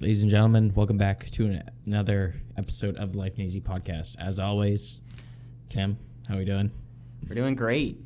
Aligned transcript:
ladies 0.00 0.22
and 0.22 0.30
gentlemen, 0.30 0.72
welcome 0.74 0.96
back 0.96 1.30
to 1.30 1.46
an, 1.46 1.62
another 1.86 2.34
episode 2.56 2.96
of 2.96 3.12
the 3.12 3.18
Life 3.18 3.32
and 3.36 3.42
Easy 3.44 3.60
podcast. 3.60 4.16
As 4.18 4.38
always, 4.38 4.98
Tim, 5.68 5.98
how 6.28 6.34
are 6.36 6.38
we 6.38 6.44
doing? 6.44 6.70
We're 7.28 7.34
doing 7.34 7.54
great. 7.54 7.98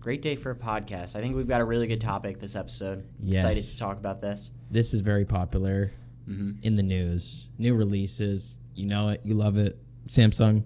Great 0.00 0.22
day 0.22 0.36
for 0.36 0.52
a 0.52 0.54
podcast. 0.54 1.16
I 1.16 1.20
think 1.20 1.34
we've 1.34 1.48
got 1.48 1.60
a 1.60 1.64
really 1.64 1.86
good 1.88 2.00
topic 2.00 2.38
this 2.38 2.54
episode. 2.54 3.04
Yes. 3.20 3.44
Excited 3.44 3.62
to 3.72 3.78
talk 3.78 3.98
about 3.98 4.20
this. 4.20 4.52
This 4.70 4.94
is 4.94 5.00
very 5.00 5.24
popular 5.24 5.92
hmm 6.26 6.52
in 6.62 6.74
the 6.76 6.82
news. 6.82 7.50
New 7.58 7.74
releases, 7.74 8.58
you 8.74 8.86
know 8.86 9.10
it, 9.10 9.20
you 9.24 9.34
love 9.34 9.56
it. 9.58 9.78
Samsung 10.08 10.64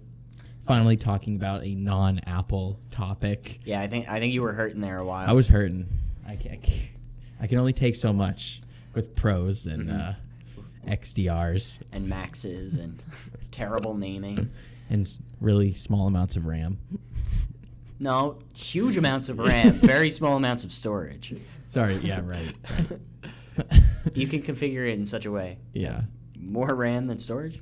finally 0.63 0.97
talking 0.97 1.37
about 1.37 1.65
a 1.65 1.75
non-Apple 1.75 2.79
topic. 2.91 3.61
Yeah, 3.65 3.81
I 3.81 3.87
think 3.87 4.09
I 4.09 4.19
think 4.21 4.33
you 4.35 4.43
were 4.43 4.53
hurting 4.53 4.81
there 4.81 4.99
a 4.99 5.05
while. 5.05 5.29
I 5.29 5.33
was 5.33 5.49
hurting. 5.49 5.87
I 6.27 6.37
can, 6.37 6.53
I 6.53 6.57
can, 6.57 6.73
I 7.43 7.47
can 7.47 7.59
only 7.59 7.73
take 7.73 7.95
so 7.95 8.13
much 8.13 8.61
with 8.95 9.15
pros 9.15 9.67
and 9.67 9.89
Mhm. 9.89 10.11
uh, 10.11 10.13
XDRs 10.87 11.81
and 11.93 12.09
Maxes 12.09 12.75
and 12.77 13.01
terrible 13.51 13.95
naming. 13.97 14.51
and 14.89 15.19
really 15.41 15.73
small 15.75 16.07
amounts 16.07 16.37
of 16.37 16.47
RAM. 16.47 16.79
No, 17.99 18.39
huge 18.55 18.97
amounts 18.97 19.29
of 19.29 19.39
RAM, 19.39 19.73
very 19.75 20.11
small 20.11 20.37
amounts 20.37 20.65
of 20.65 20.73
storage. 20.73 21.35
Sorry, 21.67 21.97
yeah, 21.97 22.21
right. 22.25 22.55
right. 22.79 23.01
You 24.15 24.27
can 24.27 24.41
configure 24.41 24.89
it 24.89 24.95
in 24.99 25.05
such 25.05 25.27
a 25.27 25.31
way. 25.31 25.59
yeah. 25.75 26.03
More 26.39 26.75
RAM 26.75 27.07
than 27.07 27.19
storage? 27.19 27.61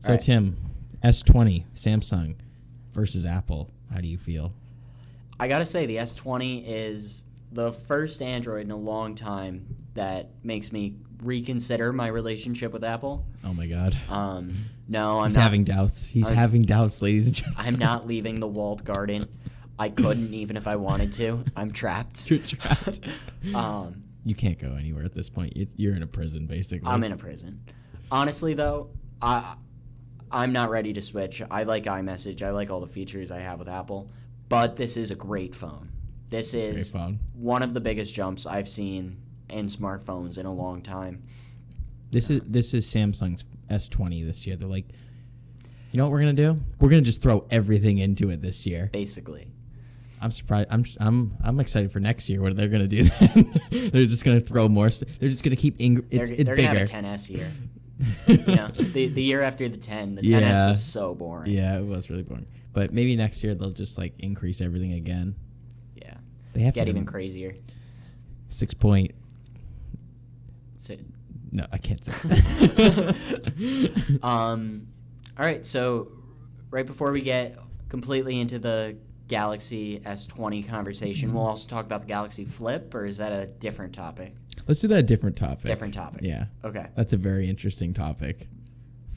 So 0.00 0.08
Alright. 0.12 0.20
Tim, 0.22 0.56
S20 1.04 1.64
Samsung 1.74 2.36
versus 2.94 3.26
Apple. 3.26 3.70
How 3.92 4.00
do 4.00 4.08
you 4.08 4.16
feel? 4.16 4.54
I 5.38 5.46
gotta 5.48 5.66
say, 5.66 5.84
the 5.84 5.96
S20 5.96 6.64
is 6.66 7.24
the 7.52 7.70
first 7.74 8.22
Android 8.22 8.64
in 8.64 8.70
a 8.70 8.76
long 8.76 9.14
time 9.14 9.66
that 9.92 10.30
makes 10.42 10.72
me 10.72 10.96
reconsider 11.22 11.92
my 11.92 12.08
relationship 12.08 12.72
with 12.72 12.84
Apple. 12.84 13.24
Oh 13.44 13.52
my 13.54 13.66
God. 13.66 13.96
Um, 14.08 14.54
no, 14.88 15.18
I'm 15.18 15.24
He's 15.24 15.36
not. 15.36 15.42
having 15.42 15.64
doubts. 15.64 16.06
He's 16.08 16.26
I'm- 16.28 16.36
having 16.36 16.62
doubts, 16.62 17.02
ladies 17.02 17.26
and 17.26 17.34
gentlemen. 17.34 17.66
I'm 17.74 17.78
not 17.78 18.06
leaving 18.08 18.40
the 18.40 18.46
walled 18.48 18.84
garden. 18.84 19.28
I 19.78 19.90
couldn't 19.90 20.32
even 20.32 20.56
if 20.56 20.66
I 20.66 20.76
wanted 20.76 21.12
to. 21.14 21.44
I'm 21.54 21.70
trapped. 21.70 22.30
You're 22.30 22.38
trapped. 22.40 23.00
Um, 23.54 24.02
you 24.24 24.34
can't 24.34 24.58
go 24.58 24.74
anywhere 24.74 25.04
at 25.04 25.14
this 25.14 25.28
point. 25.28 25.56
You- 25.56 25.68
You're 25.76 25.94
in 25.94 26.02
a 26.02 26.06
prison, 26.06 26.46
basically. 26.46 26.88
I'm 26.90 27.04
in 27.04 27.12
a 27.12 27.16
prison. 27.16 27.60
Honestly, 28.10 28.54
though, 28.54 28.90
I 29.22 29.54
I'm 30.32 30.52
not 30.52 30.70
ready 30.70 30.92
to 30.94 31.02
switch. 31.02 31.42
I 31.50 31.62
like 31.62 31.84
iMessage. 31.84 32.42
I 32.42 32.50
like 32.50 32.70
all 32.70 32.80
the 32.80 32.86
features 32.88 33.30
I 33.30 33.38
have 33.38 33.58
with 33.60 33.68
Apple, 33.68 34.10
but 34.48 34.74
this 34.76 34.96
is 34.96 35.10
a 35.10 35.14
great 35.14 35.54
phone. 35.54 35.90
This 36.30 36.54
It's 36.54 36.64
is 36.64 36.90
phone. 36.90 37.20
one 37.34 37.62
of 37.62 37.72
the 37.74 37.80
biggest 37.80 38.12
jumps 38.12 38.46
I've 38.46 38.68
seen 38.68 39.16
in 39.50 39.66
smartphones 39.66 40.38
in 40.38 40.46
a 40.46 40.52
long 40.52 40.82
time. 40.82 41.22
This 42.10 42.30
is 42.30 42.40
this 42.46 42.74
is 42.74 42.86
Samsung's 42.86 43.44
S20 43.70 44.24
this 44.26 44.46
year. 44.46 44.56
They're 44.56 44.68
like, 44.68 44.86
you 45.92 45.98
know 45.98 46.04
what 46.04 46.12
we're 46.12 46.20
gonna 46.20 46.32
do? 46.32 46.60
We're 46.80 46.88
gonna 46.90 47.02
just 47.02 47.22
throw 47.22 47.46
everything 47.50 47.98
into 47.98 48.30
it 48.30 48.40
this 48.42 48.66
year. 48.66 48.88
Basically, 48.92 49.48
I'm 50.20 50.30
surprised. 50.30 50.68
I'm 50.70 50.84
I'm 51.00 51.36
I'm 51.42 51.60
excited 51.60 51.90
for 51.92 52.00
next 52.00 52.28
year. 52.28 52.40
What 52.40 52.52
are 52.52 52.54
they're 52.54 52.68
gonna 52.68 52.86
do 52.88 53.04
then? 53.04 53.60
they're 53.92 54.06
just 54.06 54.24
gonna 54.24 54.40
throw 54.40 54.68
more. 54.68 54.90
St- 54.90 55.18
they're 55.18 55.28
just 55.28 55.42
gonna 55.42 55.56
keep. 55.56 55.76
Ing- 55.80 56.06
it's 56.10 56.30
they're, 56.30 56.38
it's 56.38 56.46
they're 56.46 56.56
bigger. 56.56 56.68
gonna 56.86 57.08
have 57.08 57.18
a 57.18 57.18
10s 57.18 57.30
year. 57.30 57.50
you 58.28 58.54
know, 58.54 58.68
the 58.68 59.08
the 59.08 59.22
year 59.22 59.40
after 59.42 59.68
the 59.68 59.76
10, 59.78 60.16
the 60.16 60.22
10s 60.22 60.28
Yeah. 60.28 60.68
was 60.68 60.82
so 60.84 61.14
boring. 61.14 61.50
Yeah, 61.50 61.78
it 61.78 61.84
was 61.86 62.10
really 62.10 62.22
boring. 62.22 62.46
But 62.72 62.92
maybe 62.92 63.16
next 63.16 63.42
year 63.42 63.54
they'll 63.54 63.70
just 63.70 63.96
like 63.98 64.12
increase 64.18 64.60
everything 64.60 64.92
again. 64.92 65.34
Yeah. 65.96 66.14
They 66.52 66.60
have 66.60 66.74
Get 66.74 66.84
to 66.84 66.90
even 66.90 67.06
crazier. 67.06 67.54
six 68.48 68.74
point. 68.74 69.12
So, 70.86 70.96
No, 71.52 71.66
I 71.72 71.78
can't 71.78 72.04
say. 72.04 72.12
um, 74.22 74.86
all 75.38 75.44
right, 75.44 75.64
so 75.66 76.12
right 76.70 76.86
before 76.86 77.12
we 77.12 77.20
get 77.20 77.56
completely 77.88 78.40
into 78.40 78.58
the 78.58 78.96
Galaxy 79.28 80.00
S20 80.00 80.66
conversation, 80.68 81.34
we'll 81.34 81.46
also 81.46 81.68
talk 81.68 81.84
about 81.84 82.02
the 82.02 82.06
Galaxy 82.06 82.44
Flip, 82.44 82.94
or 82.94 83.04
is 83.04 83.18
that 83.18 83.32
a 83.32 83.46
different 83.46 83.92
topic? 83.92 84.34
Let's 84.68 84.80
do 84.80 84.88
that 84.88 85.06
different 85.06 85.36
topic. 85.36 85.66
Different 85.66 85.94
topic. 85.94 86.20
Yeah, 86.22 86.46
Okay, 86.64 86.86
that's 86.94 87.12
a 87.12 87.16
very 87.16 87.48
interesting 87.48 87.92
topic. 87.92 88.48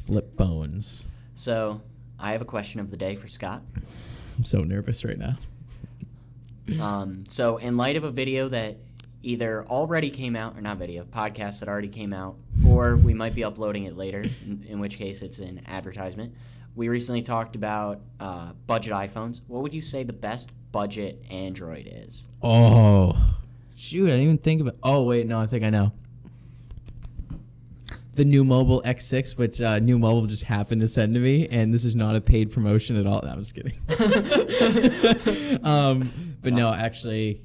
Flip 0.05 0.35
phones. 0.37 1.05
so 1.35 1.81
I 2.19 2.31
have 2.31 2.41
a 2.41 2.45
question 2.45 2.79
of 2.79 2.89
the 2.89 2.97
day 2.97 3.15
for 3.15 3.27
Scott. 3.27 3.61
I'm 4.37 4.43
so 4.43 4.61
nervous 4.61 5.05
right 5.05 5.17
now. 5.17 5.37
Um, 6.81 7.25
so, 7.27 7.57
in 7.57 7.77
light 7.77 7.95
of 7.95 8.03
a 8.03 8.11
video 8.11 8.49
that 8.49 8.77
either 9.23 9.65
already 9.67 10.09
came 10.09 10.35
out, 10.35 10.57
or 10.57 10.61
not 10.61 10.77
video, 10.77 11.03
podcast 11.03 11.59
that 11.59 11.69
already 11.69 11.89
came 11.89 12.13
out, 12.13 12.35
or 12.65 12.95
we 12.97 13.13
might 13.13 13.35
be 13.35 13.43
uploading 13.43 13.85
it 13.85 13.97
later, 13.97 14.21
in, 14.21 14.65
in 14.67 14.79
which 14.79 14.97
case 14.97 15.21
it's 15.21 15.39
an 15.39 15.61
advertisement. 15.67 16.33
We 16.75 16.87
recently 16.87 17.21
talked 17.21 17.55
about 17.55 18.01
uh, 18.19 18.53
budget 18.67 18.93
iPhones. 18.93 19.41
What 19.47 19.63
would 19.63 19.73
you 19.73 19.81
say 19.81 20.03
the 20.03 20.13
best 20.13 20.51
budget 20.71 21.21
Android 21.29 21.89
is? 21.91 22.27
Oh, 22.41 23.35
shoot! 23.75 24.05
I 24.05 24.11
didn't 24.11 24.23
even 24.23 24.37
think 24.37 24.61
about. 24.61 24.75
It. 24.75 24.79
Oh 24.83 25.03
wait, 25.03 25.27
no, 25.27 25.39
I 25.39 25.45
think 25.45 25.63
I 25.63 25.69
know. 25.69 25.91
The 28.15 28.25
Nuu 28.25 28.45
Mobile 28.45 28.81
X6, 28.81 29.37
which 29.37 29.61
uh, 29.61 29.79
Nuu 29.79 29.97
Mobile 29.97 30.25
just 30.25 30.43
happened 30.43 30.81
to 30.81 30.87
send 30.87 31.13
to 31.13 31.21
me, 31.21 31.47
and 31.47 31.73
this 31.73 31.85
is 31.85 31.95
not 31.95 32.15
a 32.15 32.21
paid 32.21 32.51
promotion 32.51 32.97
at 32.97 33.05
all. 33.05 33.21
No, 33.23 33.29
I'm 33.29 33.39
just 33.39 33.55
kidding. 33.55 33.73
um, 35.63 36.11
but 36.41 36.51
no, 36.53 36.73
actually, 36.73 37.41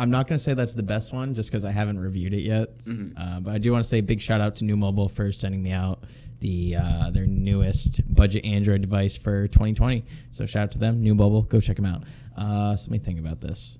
I'm 0.00 0.10
not 0.10 0.26
gonna 0.26 0.38
say 0.38 0.54
that's 0.54 0.74
the 0.74 0.82
best 0.82 1.12
one, 1.12 1.34
just 1.34 1.50
because 1.50 1.64
I 1.64 1.70
haven't 1.70 1.98
reviewed 1.98 2.32
it 2.32 2.42
yet. 2.42 2.78
Mhm. 2.80 3.12
Uh, 3.16 3.40
but 3.40 3.54
I 3.54 3.58
do 3.58 3.70
want 3.70 3.84
to 3.84 3.88
say 3.88 4.00
big 4.00 4.20
shout 4.20 4.40
out 4.40 4.56
to 4.56 4.64
Nuu 4.64 4.78
Mobile 4.78 5.08
for 5.08 5.30
sending 5.30 5.62
me 5.62 5.72
out 5.72 6.04
the 6.40 6.76
uh, 6.76 7.10
their 7.10 7.26
newest 7.26 8.00
budget 8.14 8.44
Android 8.46 8.80
device 8.80 9.16
for 9.16 9.46
2020. 9.48 10.04
So 10.30 10.46
shout 10.46 10.62
out 10.64 10.70
to 10.72 10.78
them, 10.78 11.04
Nuu 11.04 11.14
Mobile. 11.14 11.42
Go 11.42 11.60
check 11.60 11.76
them 11.76 11.84
out. 11.84 12.04
Uh, 12.36 12.74
so 12.76 12.84
let 12.84 12.92
me 12.92 12.98
think 12.98 13.18
about 13.18 13.40
this. 13.42 13.76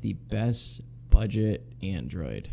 The 0.00 0.14
best 0.14 0.80
budget 1.10 1.70
Android. 1.82 2.48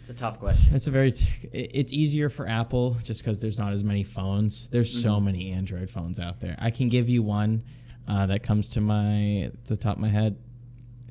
It's 0.00 0.10
a 0.10 0.14
tough 0.14 0.38
question. 0.38 0.74
It's 0.74 0.86
a 0.86 0.90
very. 0.90 1.12
T- 1.12 1.26
it's 1.52 1.92
easier 1.92 2.28
for 2.28 2.46
Apple 2.46 2.96
just 3.02 3.22
because 3.22 3.38
there's 3.40 3.58
not 3.58 3.72
as 3.72 3.82
many 3.82 4.04
phones. 4.04 4.68
There's 4.68 4.92
so 5.02 5.12
Mhm. 5.18 5.24
many 5.24 5.50
Android 5.52 5.88
phones 5.90 6.20
out 6.20 6.38
there. 6.40 6.54
I 6.58 6.70
can 6.70 6.88
give 6.90 7.08
you 7.08 7.22
one 7.22 7.62
uh, 8.06 8.26
that 8.26 8.42
comes 8.44 8.68
to 8.70 8.80
my 8.80 9.50
to 9.64 9.74
the 9.74 9.76
top 9.76 9.96
of 9.96 10.02
my 10.02 10.10
head. 10.10 10.36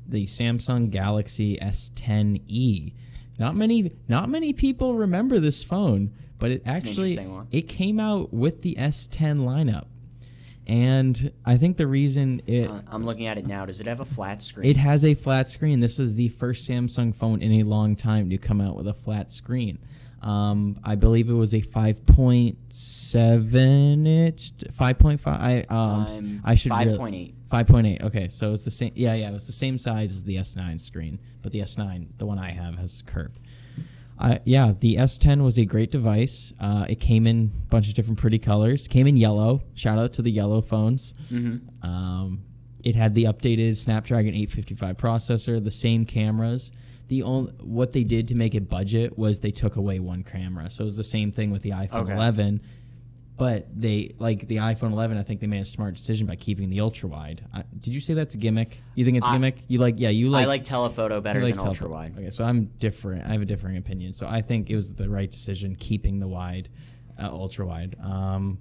The 0.08 0.26
Samsung 0.26 0.90
Galaxy 0.90 1.56
S10e. 1.60 2.92
Not 3.38 3.56
many. 3.56 3.90
Not 4.08 4.28
many 4.30 4.52
people 4.52 4.94
remember 4.94 5.38
this 5.40 5.62
phone, 5.64 6.12
but 6.38 6.50
it 6.50 6.62
actually 6.64 7.18
it 7.50 7.62
came 7.68 8.00
out 8.00 8.32
with 8.32 8.62
the 8.62 8.76
S10 8.76 9.40
lineup, 9.40 9.84
and 10.66 11.30
I 11.44 11.58
think 11.58 11.76
the 11.76 11.86
reason 11.86 12.40
it 12.46 12.70
Uh, 12.70 12.80
I'm 12.88 13.04
looking 13.04 13.26
at 13.26 13.36
it 13.36 13.46
now. 13.46 13.66
Does 13.66 13.78
it 13.80 13.86
have 13.86 14.00
a 14.00 14.04
flat 14.06 14.40
screen? 14.42 14.70
it 14.70 14.76
has 14.78 15.04
a 15.04 15.12
flat 15.14 15.48
screen. 15.50 15.80
This 15.80 15.98
was 15.98 16.14
the 16.14 16.28
first 16.30 16.66
Samsung 16.68 17.14
phone 17.14 17.42
in 17.42 17.52
a 17.60 17.62
long 17.64 17.94
time 17.94 18.30
to 18.30 18.38
come 18.38 18.60
out 18.62 18.74
with 18.76 18.88
a 18.88 18.94
flat 18.94 19.30
screen. 19.30 19.78
Um, 20.22 20.78
I 20.82 20.94
believe 20.94 21.28
it 21.28 21.34
was 21.34 21.52
a 21.52 21.60
5.7 21.60 24.06
inch, 24.06 24.52
5.5. 24.56 25.26
I 25.26 25.60
um, 25.68 26.06
I'm 26.08 26.40
I 26.44 26.54
should 26.54 26.72
real- 26.72 26.96
5.8. 26.98 27.34
5.8. 27.50 28.02
Okay, 28.02 28.28
so 28.28 28.52
it's 28.52 28.64
the 28.64 28.70
same. 28.70 28.92
Yeah, 28.94 29.14
yeah, 29.14 29.30
it 29.30 29.32
was 29.32 29.46
the 29.46 29.52
same 29.52 29.78
size 29.78 30.12
as 30.12 30.24
the 30.24 30.36
S9 30.36 30.80
screen, 30.80 31.18
but 31.42 31.52
the 31.52 31.60
S9, 31.60 32.08
the 32.18 32.26
one 32.26 32.38
I 32.38 32.50
have, 32.50 32.76
has 32.78 33.02
curved. 33.06 33.38
Uh, 34.18 34.38
yeah, 34.44 34.72
the 34.78 34.96
S10 34.96 35.44
was 35.44 35.58
a 35.58 35.64
great 35.64 35.90
device. 35.90 36.52
Uh, 36.58 36.86
it 36.88 37.00
came 37.00 37.26
in 37.26 37.52
a 37.64 37.66
bunch 37.68 37.88
of 37.88 37.94
different 37.94 38.18
pretty 38.18 38.38
colors. 38.38 38.88
Came 38.88 39.06
in 39.06 39.16
yellow. 39.16 39.62
Shout 39.74 39.98
out 39.98 40.14
to 40.14 40.22
the 40.22 40.30
yellow 40.30 40.60
phones. 40.60 41.12
Mm-hmm. 41.30 41.86
Um, 41.86 42.42
it 42.82 42.94
had 42.94 43.14
the 43.14 43.24
updated 43.24 43.76
Snapdragon 43.76 44.34
855 44.34 44.96
processor, 44.96 45.62
the 45.62 45.70
same 45.70 46.06
cameras. 46.06 46.72
The 47.08 47.22
only 47.22 47.52
what 47.60 47.92
they 47.92 48.04
did 48.04 48.28
to 48.28 48.34
make 48.34 48.54
it 48.54 48.68
budget 48.68 49.18
was 49.18 49.40
they 49.40 49.50
took 49.50 49.76
away 49.76 50.00
one 50.00 50.22
camera, 50.24 50.70
so 50.70 50.82
it 50.82 50.86
was 50.86 50.96
the 50.96 51.04
same 51.04 51.30
thing 51.30 51.50
with 51.50 51.62
the 51.62 51.70
iPhone 51.70 52.02
Okay. 52.04 52.14
11. 52.14 52.60
But 53.36 53.68
they 53.78 54.14
like 54.18 54.48
the 54.48 54.56
iPhone 54.56 54.92
11. 54.92 55.18
I 55.18 55.22
think 55.22 55.40
they 55.40 55.46
made 55.46 55.60
a 55.60 55.66
smart 55.66 55.94
decision 55.94 56.26
by 56.26 56.36
keeping 56.36 56.70
the 56.70 56.80
ultra 56.80 57.06
wide. 57.08 57.44
I, 57.52 57.64
did 57.78 57.94
you 57.94 58.00
say 58.00 58.14
that's 58.14 58.34
a 58.34 58.38
gimmick? 58.38 58.80
You 58.94 59.04
think 59.04 59.18
it's 59.18 59.26
a 59.26 59.30
I- 59.30 59.34
gimmick? 59.34 59.58
You 59.68 59.78
like? 59.78 59.96
Yeah, 59.98 60.08
you 60.08 60.30
like. 60.30 60.44
I 60.44 60.48
like 60.48 60.64
telephoto 60.64 61.20
better 61.20 61.42
like 61.42 61.54
than 61.54 61.66
ultra 61.66 61.88
wide. 61.88 62.14
Okay, 62.16 62.30
so 62.30 62.44
I'm 62.44 62.66
different. 62.78 63.26
I 63.26 63.32
have 63.32 63.42
a 63.42 63.46
differing 63.46 63.76
opinion. 63.76 64.14
So 64.14 64.26
I 64.26 64.40
think 64.40 64.70
it 64.70 64.74
was 64.74 64.94
the 64.94 65.10
right 65.10 65.30
decision 65.30 65.76
keeping 65.76 66.18
the 66.18 66.28
wide, 66.28 66.70
uh, 67.20 67.28
ultra 67.30 67.66
wide. 67.66 67.96
Um, 68.02 68.58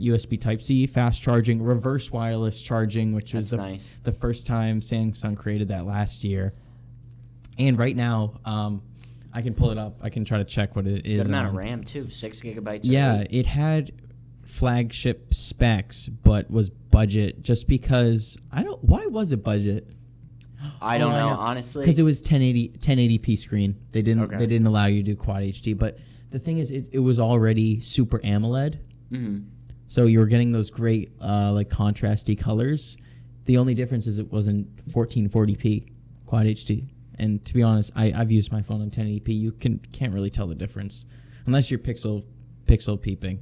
USB 0.00 0.40
Type 0.40 0.62
C, 0.62 0.86
fast 0.86 1.22
charging, 1.22 1.62
reverse 1.62 2.10
wireless 2.10 2.60
charging, 2.60 3.12
which 3.12 3.34
was 3.34 3.50
the, 3.50 3.58
nice. 3.58 3.98
the 4.02 4.12
first 4.12 4.46
time 4.46 4.80
Samsung 4.80 5.36
created 5.36 5.68
that 5.68 5.86
last 5.86 6.24
year. 6.24 6.52
And 7.58 7.78
right 7.78 7.94
now, 7.94 8.40
um, 8.44 8.82
I 9.32 9.42
can 9.42 9.54
pull 9.54 9.70
it 9.70 9.78
up. 9.78 9.98
I 10.02 10.10
can 10.10 10.24
try 10.24 10.38
to 10.38 10.44
check 10.44 10.74
what 10.76 10.86
it 10.86 11.06
is. 11.06 11.22
Good 11.22 11.28
amount 11.28 11.48
of 11.48 11.54
RAM 11.54 11.84
too, 11.84 12.08
six 12.08 12.40
gigabytes. 12.40 12.80
yeah, 12.82 13.20
eight. 13.20 13.28
it 13.30 13.46
had 13.46 13.92
flagship 14.46 15.32
specs, 15.34 16.08
but 16.08 16.50
was 16.50 16.70
budget 16.70 17.42
just 17.42 17.66
because 17.68 18.36
I 18.52 18.62
don't. 18.62 18.82
Why 18.84 19.06
was 19.06 19.32
it 19.32 19.42
budget? 19.42 19.88
I 20.80 20.96
don't 20.98 21.12
Oh, 21.12 21.16
know, 21.16 21.36
honestly. 21.38 21.84
because 21.84 21.98
it 21.98 22.02
was 22.04 22.20
1080 22.20 22.68
1080p 22.78 23.36
screen. 23.38 23.76
They 23.90 24.02
didn't 24.02 24.24
Okay. 24.24 24.36
they 24.38 24.46
didn't 24.46 24.66
allow 24.66 24.86
you 24.86 25.02
to 25.02 25.10
do 25.12 25.16
quad 25.16 25.42
HD. 25.42 25.76
But 25.76 25.98
the 26.30 26.38
thing 26.38 26.58
is, 26.58 26.70
it, 26.70 26.88
it 26.92 26.98
was 27.00 27.18
already 27.18 27.80
super 27.80 28.18
AMOLED, 28.20 28.78
Mhm. 29.12 29.44
so 29.86 30.06
you 30.06 30.18
were 30.18 30.26
getting 30.26 30.52
those 30.52 30.70
great 30.70 31.12
uh, 31.20 31.52
like 31.52 31.68
contrasty 31.68 32.36
colors. 32.38 32.96
The 33.44 33.58
only 33.58 33.74
difference 33.74 34.06
is 34.06 34.18
it 34.18 34.32
wasn't 34.32 34.68
1440p 34.92 35.86
quad 36.26 36.46
HD. 36.46 36.86
And 37.16 37.44
to 37.44 37.54
be 37.54 37.62
honest, 37.62 37.92
I, 37.94 38.12
I've 38.14 38.32
used 38.32 38.50
my 38.50 38.62
phone 38.62 38.80
on 38.80 38.90
1080p. 38.90 39.28
You 39.38 39.52
can 39.52 39.78
can't 39.92 40.12
really 40.14 40.30
tell 40.30 40.46
the 40.46 40.54
difference 40.54 41.06
unless 41.46 41.70
you're 41.70 41.78
pixel 41.78 42.24
pixel 42.66 43.00
peeping. 43.00 43.38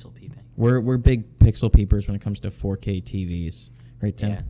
Pixel 0.00 0.14
peeping. 0.14 0.44
We're 0.56 0.80
we're 0.80 0.96
big 0.96 1.38
pixel 1.38 1.72
peepers 1.72 2.06
when 2.06 2.16
it 2.16 2.22
comes 2.22 2.40
to 2.40 2.50
4K 2.50 3.02
TVs, 3.02 3.70
right, 4.02 4.16
Tim? 4.16 4.30
Yeah. 4.30 4.42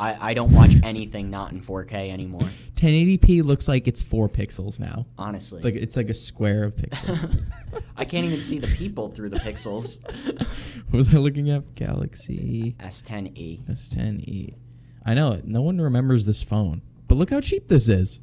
I, 0.00 0.30
I 0.30 0.34
don't 0.34 0.52
watch 0.52 0.74
anything 0.84 1.28
not 1.28 1.50
in 1.50 1.60
4K 1.60 2.10
anymore. 2.10 2.48
1080p 2.76 3.42
looks 3.42 3.66
like 3.66 3.88
it's 3.88 4.00
four 4.00 4.28
pixels 4.28 4.78
now. 4.78 5.06
Honestly. 5.18 5.60
Like 5.60 5.74
it's 5.74 5.96
like 5.96 6.08
a 6.08 6.14
square 6.14 6.64
of 6.64 6.76
pixels. 6.76 7.42
I 7.96 8.04
can't 8.04 8.24
even 8.24 8.42
see 8.44 8.60
the 8.60 8.68
people 8.68 9.08
through 9.08 9.30
the 9.30 9.38
pixels. 9.38 9.98
what 10.90 10.92
was 10.92 11.08
I 11.08 11.18
looking 11.18 11.50
at? 11.50 11.74
Galaxy 11.74 12.76
S10e. 12.78 13.68
S10e. 13.68 14.54
I 15.04 15.14
know 15.14 15.32
it. 15.32 15.46
No 15.46 15.62
one 15.62 15.80
remembers 15.80 16.26
this 16.26 16.42
phone, 16.42 16.82
but 17.08 17.16
look 17.16 17.30
how 17.30 17.40
cheap 17.40 17.66
this 17.66 17.88
is. 17.88 18.20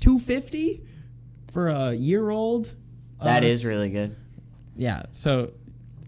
Two 0.00 0.18
fifty 0.18 0.82
for 1.50 1.68
a 1.68 1.92
year 1.92 2.30
old. 2.30 2.74
That 3.22 3.44
is 3.44 3.64
really 3.64 3.90
good. 3.90 4.16
Yeah. 4.76 5.02
So, 5.10 5.52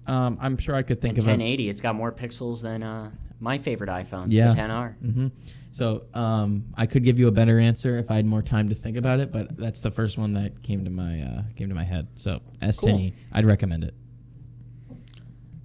um, 0.06 0.38
I'm 0.40 0.56
sure 0.56 0.74
I 0.74 0.82
could 0.82 1.00
think 1.00 1.18
And 1.18 1.18
of 1.18 1.24
a 1.24 1.30
1080, 1.32 1.68
it's 1.68 1.80
got 1.80 1.94
more 1.94 2.12
pixels 2.12 2.62
than 2.62 2.82
uh, 2.82 3.10
my 3.40 3.58
favorite 3.58 3.90
iPhone, 3.90 4.26
Yeah. 4.28 4.50
the 4.50 4.56
10R. 4.56 4.96
hmm 4.98 5.28
So 5.72 6.04
um, 6.14 6.64
I 6.76 6.86
could 6.86 7.04
give 7.04 7.18
you 7.18 7.28
a 7.28 7.32
better 7.32 7.58
answer 7.58 7.96
if 7.98 8.10
I 8.10 8.16
had 8.16 8.26
more 8.26 8.42
time 8.42 8.68
to 8.68 8.74
think 8.74 8.96
about 8.96 9.20
it, 9.20 9.32
but 9.32 9.56
that's 9.56 9.80
the 9.80 9.90
first 9.90 10.16
one 10.16 10.32
that 10.34 10.62
came 10.62 10.84
to 10.84 10.90
my 10.90 11.22
uh, 11.22 11.42
came 11.56 11.68
to 11.68 11.74
my 11.74 11.84
head. 11.84 12.08
So 12.14 12.40
s10 12.60 13.12
i'd 13.32 13.44
recommend 13.44 13.84
it. 13.84 13.94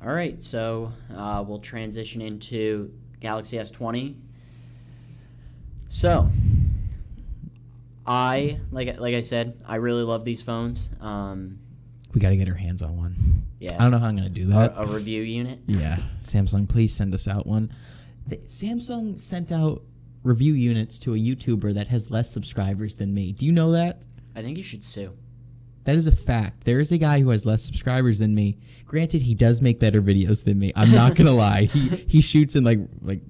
All 0.03 0.11
right, 0.13 0.41
so 0.41 0.91
uh, 1.15 1.43
we'll 1.47 1.59
transition 1.59 2.21
into 2.21 2.91
Galaxy 3.19 3.57
S20. 3.57 4.15
So, 5.89 6.27
I 8.05 8.59
like 8.71 8.99
like 8.99 9.13
I 9.13 9.21
said, 9.21 9.61
I 9.67 9.75
really 9.75 10.01
love 10.03 10.25
these 10.25 10.41
phones. 10.41 10.89
Um, 10.99 11.59
We 12.13 12.19
got 12.21 12.29
to 12.29 12.37
get 12.37 12.47
our 12.49 12.55
hands 12.55 12.81
on 12.81 12.97
one. 12.97 13.43
yeah, 13.59 13.75
I 13.75 13.83
don't 13.83 13.91
know 13.91 13.99
how 13.99 14.07
I'm 14.07 14.15
gonna 14.17 14.29
do 14.29 14.43
a, 14.43 14.53
that. 14.53 14.73
a 14.75 14.85
review 14.85 15.21
unit. 15.21 15.59
Yeah, 15.67 15.97
Samsung, 16.21 16.67
please 16.67 16.93
send 16.93 17.13
us 17.13 17.27
out 17.27 17.45
one. 17.47 17.73
The, 18.27 18.37
Samsung 18.37 19.17
sent 19.17 19.51
out 19.51 19.83
review 20.23 20.53
units 20.53 20.99
to 20.99 21.13
a 21.13 21.17
YouTuber 21.17 21.73
that 21.73 21.87
has 21.87 22.11
less 22.11 22.29
subscribers 22.29 22.95
than 22.97 23.13
me. 23.13 23.31
Do 23.31 23.45
you 23.45 23.51
know 23.51 23.71
that? 23.71 24.01
I 24.35 24.41
think 24.41 24.57
you 24.57 24.63
should 24.63 24.83
sue. 24.83 25.13
That 25.85 25.95
is 25.95 26.05
a 26.05 26.11
fact. 26.11 26.63
There 26.65 26.79
is 26.79 26.91
a 26.91 26.97
guy 26.97 27.21
who 27.21 27.29
has 27.31 27.43
less 27.45 27.63
subscribers 27.63 28.19
than 28.19 28.35
me. 28.35 28.57
Granted, 28.85 29.21
he 29.23 29.33
does 29.33 29.61
make 29.61 29.79
better 29.79 29.99
videos 30.01 30.43
than 30.43 30.59
me. 30.59 30.71
I'm 30.75 30.91
not 30.91 31.15
gonna 31.15 31.31
lie. 31.47 31.63
He 31.63 31.87
he 32.07 32.21
shoots 32.21 32.55
in 32.55 32.63
like 32.63 32.79
like 33.01 33.21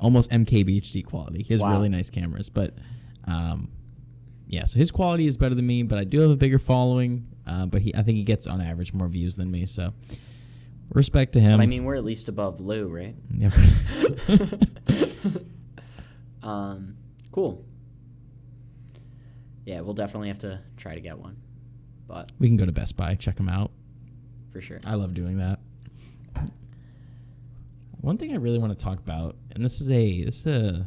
almost 0.00 0.30
MKBHD 0.30 1.04
quality. 1.06 1.42
He 1.42 1.54
has 1.54 1.60
Wow. 1.60 1.72
really 1.72 1.88
nice 1.88 2.10
cameras, 2.10 2.48
but 2.48 2.74
um, 3.24 3.68
yeah. 4.48 4.64
So 4.64 4.78
his 4.78 4.90
quality 4.90 5.26
is 5.26 5.36
better 5.36 5.54
than 5.54 5.66
me, 5.66 5.82
but 5.82 5.98
I 5.98 6.04
do 6.04 6.20
have 6.20 6.30
a 6.30 6.36
bigger 6.36 6.58
following. 6.58 7.28
Uh, 7.46 7.66
but 7.66 7.82
he, 7.82 7.94
I 7.94 8.02
think 8.02 8.16
he 8.16 8.24
gets 8.24 8.46
on 8.46 8.60
average 8.60 8.92
more 8.92 9.08
views 9.08 9.36
than 9.36 9.50
me. 9.50 9.66
So 9.66 9.92
respect 10.90 11.34
to 11.34 11.40
him. 11.40 11.58
But 11.58 11.62
I 11.62 11.66
mean, 11.66 11.84
we're 11.84 11.94
at 11.94 12.04
least 12.04 12.28
above 12.28 12.60
Lou, 12.60 12.88
right? 12.88 13.14
Yeah. 13.30 13.50
um, 16.42 16.96
cool. 17.30 17.64
Yeah, 19.64 19.82
we'll 19.82 19.94
definitely 19.94 20.28
have 20.28 20.38
to 20.40 20.60
try 20.78 20.94
to 20.94 21.00
get 21.00 21.18
one, 21.18 21.36
but 22.06 22.32
we 22.38 22.48
can 22.48 22.56
go 22.56 22.64
to 22.64 22.72
Best 22.72 22.96
Buy, 22.96 23.14
check 23.16 23.36
them 23.36 23.50
out. 23.50 23.70
for 24.50 24.62
sure. 24.62 24.80
I 24.86 24.94
love 24.94 25.12
doing 25.12 25.36
that. 25.38 25.58
One 28.00 28.16
thing 28.16 28.32
I 28.32 28.36
really 28.36 28.58
want 28.58 28.78
to 28.78 28.82
talk 28.82 28.98
about, 28.98 29.36
and 29.50 29.62
this 29.62 29.82
is 29.82 29.90
a 29.90 30.24
this 30.24 30.46
is 30.46 30.46
a 30.46 30.86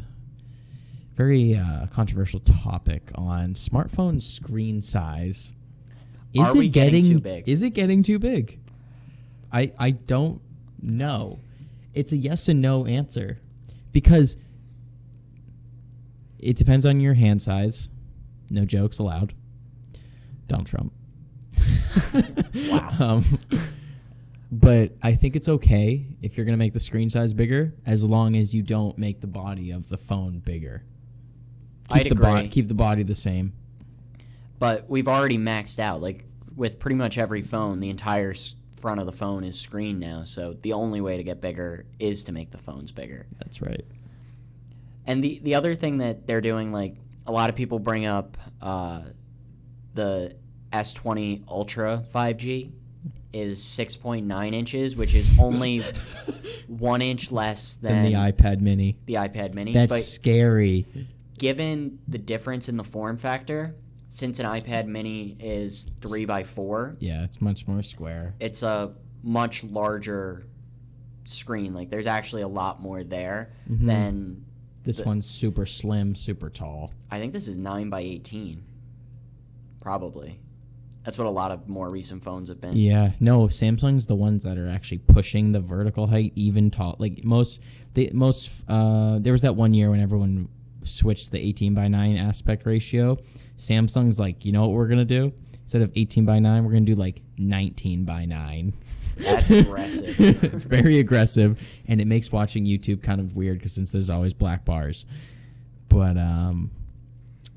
very 1.15 1.55
uh, 1.55 1.87
controversial 1.87 2.39
topic 2.39 3.11
on 3.15 3.53
smartphone 3.53 4.21
screen 4.21 4.81
size. 4.81 5.53
Is 6.33 6.55
Are 6.55 6.61
it 6.61 6.67
getting 6.67 7.03
getting 7.03 7.03
too 7.03 7.19
big? 7.19 7.49
Is 7.49 7.63
it 7.63 7.71
getting 7.71 8.03
too 8.03 8.19
big? 8.19 8.59
I 9.51 9.73
I 9.77 9.91
don't 9.91 10.41
know. 10.81 11.39
It's 11.93 12.13
a 12.13 12.17
yes 12.17 12.47
and 12.47 12.61
no 12.61 12.85
answer 12.85 13.39
because 13.91 14.37
it 16.39 16.55
depends 16.55 16.85
on 16.85 16.99
your 16.99 17.13
hand 17.13 17.41
size. 17.41 17.89
No 18.49 18.65
jokes 18.65 18.99
allowed. 18.99 19.33
Donald 20.47 20.67
Trump. 20.67 20.93
Wow. 22.69 22.89
Um, 22.99 23.23
but 24.51 24.91
I 25.01 25.15
think 25.15 25.37
it's 25.37 25.47
okay 25.47 26.05
if 26.21 26.35
you're 26.35 26.45
going 26.45 26.53
to 26.53 26.63
make 26.63 26.73
the 26.73 26.79
screen 26.79 27.09
size 27.09 27.33
bigger 27.33 27.73
as 27.85 28.03
long 28.03 28.35
as 28.35 28.53
you 28.53 28.61
don't 28.61 28.97
make 28.97 29.21
the 29.21 29.27
body 29.27 29.71
of 29.71 29.87
the 29.87 29.97
phone 29.97 30.39
bigger. 30.39 30.83
Keep 31.93 32.05
I'd 32.05 32.11
the 32.11 32.15
bo- 32.15 32.35
agree. 32.35 32.47
keep 32.49 32.67
the 32.67 32.73
body 32.73 33.03
the 33.03 33.15
same. 33.15 33.53
But 34.59 34.89
we've 34.89 35.07
already 35.07 35.37
maxed 35.37 35.79
out. 35.79 36.01
Like 36.01 36.25
with 36.55 36.79
pretty 36.79 36.95
much 36.95 37.17
every 37.17 37.41
phone, 37.41 37.79
the 37.79 37.89
entire 37.89 38.33
front 38.79 38.99
of 38.99 39.05
the 39.05 39.11
phone 39.11 39.43
is 39.43 39.59
screen 39.59 39.99
now. 39.99 40.23
So 40.23 40.55
the 40.61 40.73
only 40.73 41.01
way 41.01 41.17
to 41.17 41.23
get 41.23 41.41
bigger 41.41 41.85
is 41.99 42.23
to 42.25 42.31
make 42.31 42.51
the 42.51 42.57
phones 42.57 42.91
bigger. 42.91 43.25
That's 43.39 43.61
right. 43.61 43.85
And 45.07 45.23
the 45.23 45.39
the 45.43 45.55
other 45.55 45.75
thing 45.75 45.97
that 45.97 46.27
they're 46.27 46.41
doing, 46.41 46.71
like 46.71 46.95
a 47.27 47.31
lot 47.31 47.49
of 47.49 47.55
people 47.55 47.79
bring 47.79 48.05
up 48.05 48.37
uh, 48.61 49.01
the 49.93 50.35
S20 50.73 51.43
Ultra 51.47 52.03
5G 52.13 52.71
is 53.33 53.59
6.9 53.61 54.53
inches, 54.53 54.95
which 54.95 55.15
is 55.15 55.39
only 55.39 55.81
one 56.67 57.01
inch 57.01 57.31
less 57.31 57.75
Than 57.75 58.03
than 58.03 58.11
the 58.11 58.17
iPad 58.17 58.59
Mini. 58.61 58.97
the 59.05 59.15
iPad 59.15 59.53
Mini. 59.53 59.73
That's 59.73 59.91
but 59.91 60.03
scary. 60.03 60.85
Given 61.41 61.97
the 62.07 62.19
difference 62.19 62.69
in 62.69 62.77
the 62.77 62.83
form 62.83 63.17
factor, 63.17 63.75
since 64.09 64.37
an 64.39 64.45
iPad 64.45 64.85
Mini 64.85 65.35
is 65.39 65.89
three 66.01 66.23
by 66.25 66.43
four, 66.43 66.97
Yeah, 66.99 67.23
it's 67.23 67.41
much 67.41 67.67
more 67.67 67.81
square. 67.81 68.35
it's 68.39 68.61
a 68.61 68.91
much 69.23 69.63
larger 69.63 70.45
screen. 71.23 71.73
Like 71.73 71.89
there's 71.89 72.05
actually 72.05 72.43
a 72.43 72.47
lot 72.47 72.79
more 72.79 73.03
there 73.03 73.53
Mhm. 73.67 73.87
than 73.87 74.45
This 74.83 75.03
one's 75.03 75.25
super 75.25 75.65
slim, 75.65 76.13
super 76.13 76.51
tall. 76.51 76.93
I 77.09 77.17
think 77.17 77.33
this 77.33 77.47
is 77.47 77.57
nine 77.57 77.89
by 77.89 78.01
eighteen. 78.01 78.61
Probably. 79.79 80.39
That's 81.03 81.17
what 81.17 81.25
a 81.25 81.31
lot 81.31 81.49
of 81.49 81.67
more 81.67 81.89
recent 81.89 82.23
phones 82.23 82.49
have 82.49 82.61
been. 82.61 82.75
Yeah, 82.77 83.13
no, 83.19 83.45
Samsung's 83.47 84.05
the 84.05 84.15
ones 84.15 84.43
that 84.43 84.59
are 84.59 84.67
actually 84.69 84.99
pushing 84.99 85.51
the 85.51 85.59
vertical 85.59 86.05
height 86.07 86.33
even 86.35 86.69
tall. 86.69 86.95
Like 86.99 87.23
most, 87.23 87.59
the 87.95 88.11
most. 88.13 88.51
Uh, 88.67 89.17
there 89.17 89.31
was 89.33 89.41
that 89.41 89.55
one 89.55 89.73
year 89.73 89.89
when 89.89 89.99
everyone 89.99 90.47
switched 90.83 91.31
the 91.31 91.39
18 91.39 91.73
by 91.73 91.87
9 91.87 92.17
aspect 92.17 92.65
ratio. 92.65 93.17
Samsung's 93.57 94.19
like, 94.19 94.45
you 94.45 94.51
know 94.51 94.61
what 94.61 94.71
we're 94.71 94.87
gonna 94.87 95.05
do? 95.05 95.33
Instead 95.63 95.81
of 95.81 95.91
18 95.95 96.25
by 96.25 96.39
9, 96.39 96.63
we're 96.63 96.71
gonna 96.71 96.85
do 96.85 96.95
like 96.95 97.21
19 97.37 98.03
by 98.03 98.25
9. 98.25 98.73
That's 99.17 99.51
aggressive. 99.51 100.19
it's 100.19 100.63
very 100.63 100.99
aggressive, 100.99 101.61
and 101.87 102.01
it 102.01 102.07
makes 102.07 102.31
watching 102.31 102.65
YouTube 102.65 103.03
kind 103.03 103.19
of 103.19 103.35
weird 103.35 103.59
because 103.59 103.73
since 103.73 103.91
there's 103.91 104.09
always 104.09 104.33
black 104.33 104.65
bars. 104.65 105.05
But 105.89 106.17
um, 106.17 106.71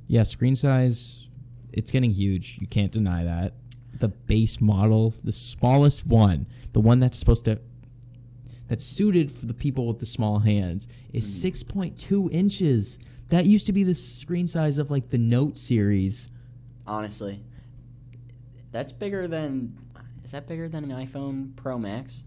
yeah, 0.07 0.25
screen 0.25 0.57
size, 0.57 1.29
it's 1.73 1.91
getting 1.91 2.11
huge. 2.11 2.59
You 2.61 2.67
can't 2.67 2.93
deny 2.93 3.25
that. 3.25 3.55
The 3.99 4.09
base 4.09 4.61
model, 4.61 5.15
the 5.23 5.33
smallest 5.33 6.07
one, 6.07 6.47
the 6.73 6.81
one 6.81 7.01
that's 7.01 7.19
supposed 7.19 7.45
to 7.47 7.61
that's 8.69 8.85
suited 8.85 9.31
for 9.31 9.47
the 9.47 9.55
people 9.55 9.87
with 9.87 9.99
the 9.99 10.07
small 10.07 10.39
hands, 10.39 10.89
is 11.13 11.27
6.2 11.27 12.33
inches. 12.33 12.99
That 13.35 13.47
used 13.47 13.67
to 13.67 13.73
be 13.73 13.83
the 13.83 13.97
screen 13.97 14.47
size 14.47 14.79
of 14.79 14.93
like 14.93 15.11
the 15.11 15.19
Note 15.19 15.59
series. 15.59 16.31
Honestly, 16.87 17.43
that's 18.71 18.93
bigger 18.93 19.27
than. 19.27 19.77
Is 20.23 20.31
that 20.31 20.47
bigger 20.47 20.69
than 20.69 20.89
an 20.89 21.05
iPhone 21.05 21.57
Pro 21.57 21.77
Max? 21.77 22.27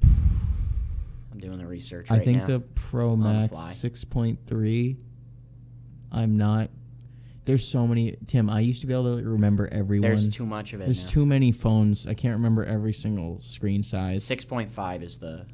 I'm 0.04 1.40
doing 1.40 1.58
the 1.58 1.66
research 1.66 2.08
right 2.08 2.20
I 2.20 2.24
think 2.24 2.42
now. 2.42 2.46
the 2.46 2.60
Pro 2.60 3.16
Max 3.16 3.50
fly. 3.50 3.72
6.3. 3.72 4.96
I'm 6.12 6.36
not. 6.36 6.70
There's 7.44 7.66
so 7.66 7.88
many. 7.88 8.16
Tim, 8.28 8.48
I 8.48 8.60
used 8.60 8.82
to 8.82 8.86
be 8.86 8.92
able 8.92 9.18
to 9.18 9.24
remember 9.28 9.68
every 9.72 9.98
There's 9.98 10.28
too 10.28 10.46
much 10.46 10.72
of 10.72 10.80
it. 10.80 10.84
There's 10.84 11.02
now. 11.04 11.10
too 11.10 11.26
many 11.26 11.50
phones. 11.50 12.06
I 12.06 12.14
can't 12.14 12.36
remember 12.36 12.64
every 12.64 12.92
single 12.92 13.40
screen 13.40 13.82
size. 13.82 14.22
Six 14.22 14.44
point 14.44 14.70
five 14.70 15.02
is 15.02 15.18
the 15.18 15.46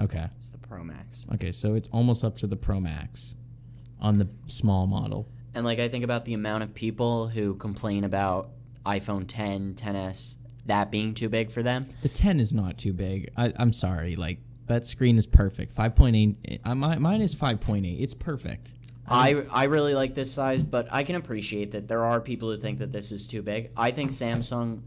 Okay. 0.00 0.26
is 0.42 0.50
the 0.50 0.58
Pro 0.58 0.82
Max. 0.82 1.24
Okay, 1.34 1.52
so 1.52 1.74
it's 1.76 1.86
almost 1.92 2.24
up 2.24 2.36
to 2.38 2.48
the 2.48 2.56
Pro 2.56 2.80
Max 2.80 3.36
on 4.00 4.18
the 4.18 4.28
small 4.46 4.86
model. 4.86 5.28
And 5.54 5.64
like 5.64 5.78
I 5.78 5.88
think 5.88 6.04
about 6.04 6.24
the 6.24 6.34
amount 6.34 6.64
of 6.64 6.74
people 6.74 7.28
who 7.28 7.54
complain 7.54 8.04
about 8.04 8.50
iPhone 8.86 9.24
10, 9.26 9.74
10s, 9.74 10.36
that 10.66 10.90
being 10.90 11.14
too 11.14 11.28
big 11.28 11.50
for 11.50 11.62
them. 11.62 11.86
The 12.02 12.08
10 12.08 12.40
is 12.40 12.52
not 12.52 12.78
too 12.78 12.92
big. 12.92 13.30
I, 13.36 13.52
I'm 13.58 13.72
sorry. 13.72 14.16
Like, 14.16 14.38
that 14.68 14.86
screen 14.86 15.18
is 15.18 15.26
perfect. 15.26 15.72
Five 15.72 15.96
point 15.96 16.14
eight. 16.14 16.60
Uh, 16.64 16.74
my, 16.74 16.98
mine 16.98 17.22
is 17.22 17.34
five 17.34 17.58
point 17.60 17.86
eight. 17.86 18.00
It's 18.00 18.14
perfect. 18.14 18.74
I, 19.10 19.42
I 19.50 19.64
really 19.64 19.94
like 19.94 20.14
this 20.14 20.30
size, 20.30 20.62
but 20.62 20.86
I 20.90 21.02
can 21.02 21.14
appreciate 21.14 21.70
that 21.70 21.88
there 21.88 22.04
are 22.04 22.20
people 22.20 22.50
who 22.50 22.58
think 22.58 22.78
that 22.80 22.92
this 22.92 23.10
is 23.10 23.26
too 23.26 23.40
big. 23.40 23.70
I 23.74 23.90
think 23.90 24.10
Samsung 24.10 24.82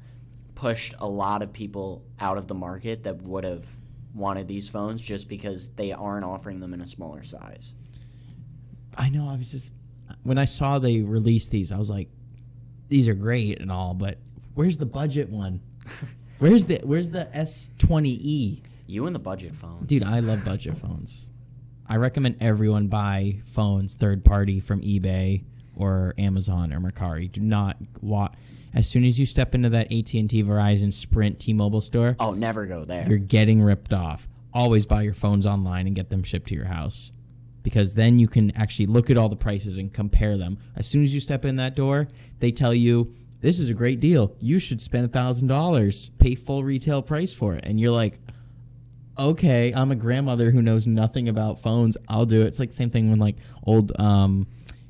pushed 0.53 0.93
a 0.99 1.07
lot 1.07 1.41
of 1.41 1.51
people 1.51 2.03
out 2.19 2.37
of 2.37 2.47
the 2.47 2.53
market 2.53 3.03
that 3.03 3.19
would 3.23 3.43
have 3.43 3.65
wanted 4.13 4.47
these 4.47 4.69
phones 4.69 5.01
just 5.01 5.27
because 5.27 5.69
they 5.69 5.91
aren't 5.91 6.23
offering 6.23 6.59
them 6.59 6.71
in 6.75 6.81
a 6.81 6.87
smaller 6.87 7.23
size. 7.23 7.73
I 8.97 9.09
know. 9.09 9.29
I 9.29 9.35
was 9.35 9.51
just 9.51 9.71
when 10.23 10.37
I 10.37 10.45
saw 10.45 10.79
they 10.79 11.01
released 11.01 11.51
these, 11.51 11.71
I 11.71 11.77
was 11.77 11.89
like, 11.89 12.09
these 12.89 13.07
are 13.07 13.13
great 13.13 13.59
and 13.61 13.71
all, 13.71 13.93
but 13.93 14.17
where's 14.53 14.77
the 14.77 14.85
budget 14.85 15.29
one? 15.29 15.61
Where's 16.39 16.65
the 16.65 16.81
Where's 16.83 17.09
the 17.09 17.35
S 17.37 17.69
twenty 17.77 18.17
E? 18.27 18.63
You 18.87 19.05
and 19.05 19.15
the 19.15 19.19
budget 19.19 19.55
phones. 19.55 19.85
Dude, 19.87 20.03
I 20.03 20.19
love 20.21 20.43
budget 20.43 20.75
phones. 20.75 21.29
I 21.87 21.97
recommend 21.97 22.37
everyone 22.41 22.87
buy 22.87 23.41
phones 23.45 23.93
third 23.93 24.25
party 24.25 24.59
from 24.59 24.81
eBay 24.81 25.43
or 25.75 26.15
Amazon 26.17 26.73
or 26.73 26.79
Mercari. 26.79 27.31
Do 27.31 27.41
not 27.41 27.77
wa 28.01 28.29
As 28.73 28.87
soon 28.87 29.03
as 29.05 29.19
you 29.19 29.25
step 29.27 29.53
into 29.53 29.69
that 29.69 29.91
AT 29.93 30.13
and 30.13 30.29
T, 30.29 30.43
Verizon, 30.43 30.91
Sprint, 30.91 31.39
T-Mobile 31.39 31.81
store, 31.81 32.15
oh, 32.19 32.31
never 32.31 32.65
go 32.65 32.83
there. 32.85 33.07
you're 33.07 33.17
getting 33.19 33.61
ripped 33.61 33.93
off. 33.93 34.27
Always 34.53 34.85
buy 34.85 35.03
your 35.03 35.13
phones 35.13 35.45
online 35.45 35.85
and 35.85 35.95
get 35.95 36.09
them 36.09 36.23
shipped 36.23 36.47
to 36.49 36.55
your 36.55 36.65
house. 36.65 37.11
Because 37.63 37.93
then 37.93 38.17
you 38.19 38.27
can 38.27 38.51
actually 38.57 38.87
look 38.87 39.09
at 39.09 39.17
all 39.17 39.29
the 39.29 39.35
prices 39.35 39.77
and 39.77 39.93
compare 39.93 40.37
them. 40.37 40.57
As 40.75 40.87
soon 40.87 41.03
as 41.03 41.13
you 41.13 41.19
step 41.19 41.45
in 41.45 41.57
that 41.57 41.75
door, 41.75 42.07
they 42.39 42.51
tell 42.51 42.73
you, 42.73 43.13
this 43.41 43.59
is 43.59 43.69
a 43.69 43.73
great 43.73 43.99
deal. 43.99 44.35
You 44.39 44.57
should 44.59 44.81
spend 44.81 45.11
$1,000, 45.11 46.09
pay 46.17 46.35
full 46.35 46.63
retail 46.63 47.01
price 47.01 47.33
for 47.33 47.55
it. 47.55 47.63
And 47.65 47.79
you're 47.79 47.91
like, 47.91 48.19
okay, 49.17 49.71
I'm 49.73 49.91
a 49.91 49.95
grandmother 49.95 50.51
who 50.51 50.61
knows 50.61 50.87
nothing 50.87 51.29
about 51.29 51.59
phones. 51.59 51.97
I'll 52.07 52.25
do 52.25 52.41
it. 52.41 52.47
It's 52.47 52.59
like 52.59 52.69
the 52.69 52.75
same 52.75 52.89
thing 52.89 53.09
when 53.09 53.19
like 53.19 53.35
old 53.65 53.99
um, 53.99 54.47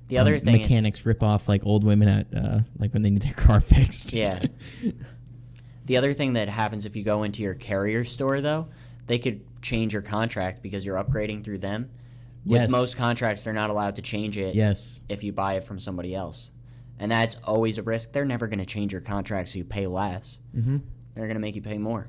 The 0.07 0.17
other 0.17 0.35
um, 0.35 0.41
thing 0.41 0.55
is- 0.55 0.61
mechanics 0.61 1.05
rip 1.05 1.23
off 1.23 1.49
like 1.49 1.65
old 1.65 1.83
women 1.83 2.07
at 2.07 2.27
uh, 2.33 2.59
like 2.77 2.93
when 2.93 3.01
they 3.01 3.09
need 3.09 3.21
their 3.23 3.33
car 3.45 3.59
fixed. 3.59 4.13
Yeah. 4.13 4.43
The 5.85 5.97
other 5.97 6.13
thing 6.13 6.33
that 6.33 6.47
happens 6.47 6.85
if 6.85 6.95
you 6.95 7.03
go 7.03 7.23
into 7.23 7.41
your 7.43 7.55
carrier 7.55 8.03
store, 8.03 8.39
though, 8.39 8.67
they 9.07 9.17
could 9.19 9.41
change 9.61 9.93
your 9.93 10.01
contract 10.01 10.61
because 10.61 10.85
you're 10.85 11.01
upgrading 11.01 11.43
through 11.43 11.57
them. 11.57 11.89
With 12.45 12.61
Yes. 12.61 12.71
most 12.71 12.97
contracts, 12.97 13.43
they're 13.43 13.53
not 13.53 13.69
allowed 13.69 13.95
to 13.97 14.01
change 14.01 14.37
it 14.37 14.55
yes. 14.55 14.99
if 15.09 15.23
you 15.23 15.31
buy 15.31 15.55
it 15.55 15.63
from 15.63 15.79
somebody 15.79 16.15
else. 16.15 16.51
And 16.99 17.11
that's 17.11 17.37
always 17.43 17.77
a 17.77 17.83
risk. 17.83 18.11
They're 18.11 18.25
never 18.25 18.47
going 18.47 18.59
to 18.59 18.65
change 18.65 18.91
your 18.91 19.01
contract 19.01 19.49
so 19.49 19.57
you 19.59 19.63
pay 19.63 19.87
less. 19.87 20.39
Mm-hmm. 20.55 20.77
They're 21.15 21.25
going 21.25 21.35
to 21.35 21.41
make 21.41 21.55
you 21.55 21.61
pay 21.61 21.77
more. 21.77 22.07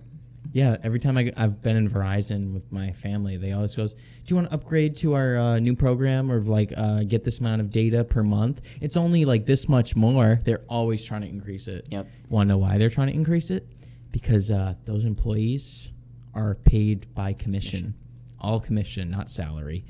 Yeah, 0.53 0.77
every 0.83 1.01
time 1.01 1.17
I, 1.17 1.33
have 1.37 1.63
been 1.63 1.77
in 1.77 1.89
Verizon 1.89 2.53
with 2.53 2.71
my 2.73 2.93
family, 2.93 3.37
they 3.37 3.53
always 3.53 3.75
goes, 3.77 3.95
"Do 3.95 4.01
you 4.27 4.37
want 4.37 4.49
to 4.49 4.55
upgrade 4.55 4.97
to 4.97 5.15
our 5.15 5.37
uh, 5.37 5.59
new 5.61 5.75
program 5.77 6.31
or 6.31 6.41
like 6.41 6.73
uh, 6.77 7.05
get 7.05 7.25
this 7.25 7.39
amount 7.39 7.61
of 7.61 7.71
data 7.71 8.05
per 8.05 8.23
month? 8.23 8.61
It's 8.81 8.97
only 8.97 9.25
like 9.25 9.47
this 9.47 9.69
much 9.69 9.95
more." 9.97 10.41
They're 10.45 10.65
always 10.69 11.05
trying 11.05 11.23
to 11.23 11.29
increase 11.29 11.69
it. 11.69 11.87
Yep. 11.91 12.09
Want 12.29 12.49
to 12.49 12.55
know 12.55 12.59
why 12.59 12.77
they're 12.77 12.91
trying 12.91 13.07
to 13.07 13.15
increase 13.15 13.51
it? 13.51 13.67
Because 14.11 14.51
uh, 14.51 14.75
those 14.85 15.05
employees 15.05 15.93
are 16.35 16.57
paid 16.57 17.07
by 17.15 17.33
commission, 17.33 17.95
all 18.41 18.61
commission, 18.61 19.11
not 19.11 19.31
salary. 19.31 19.85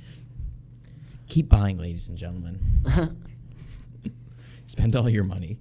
Keep 1.32 1.48
buying, 1.48 1.78
ladies 1.78 2.08
and 2.08 2.18
gentlemen. 2.18 2.60
Spend 4.66 4.94
all 4.94 5.08
your 5.08 5.24
money. 5.24 5.58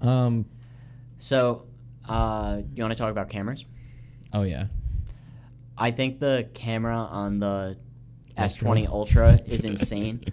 Um. 0.00 0.46
So, 1.18 1.68
uh, 2.08 2.62
you 2.74 2.82
want 2.82 2.90
to 2.90 2.98
talk 2.98 3.12
about 3.12 3.28
cameras? 3.28 3.66
Oh 4.32 4.42
yeah. 4.42 4.64
I 5.78 5.92
think 5.92 6.18
the 6.18 6.48
camera 6.54 6.96
on 6.96 7.38
the 7.38 7.78
S20 8.36 8.88
Ultra 8.88 9.38
is 9.46 9.64
insane. 9.64 10.24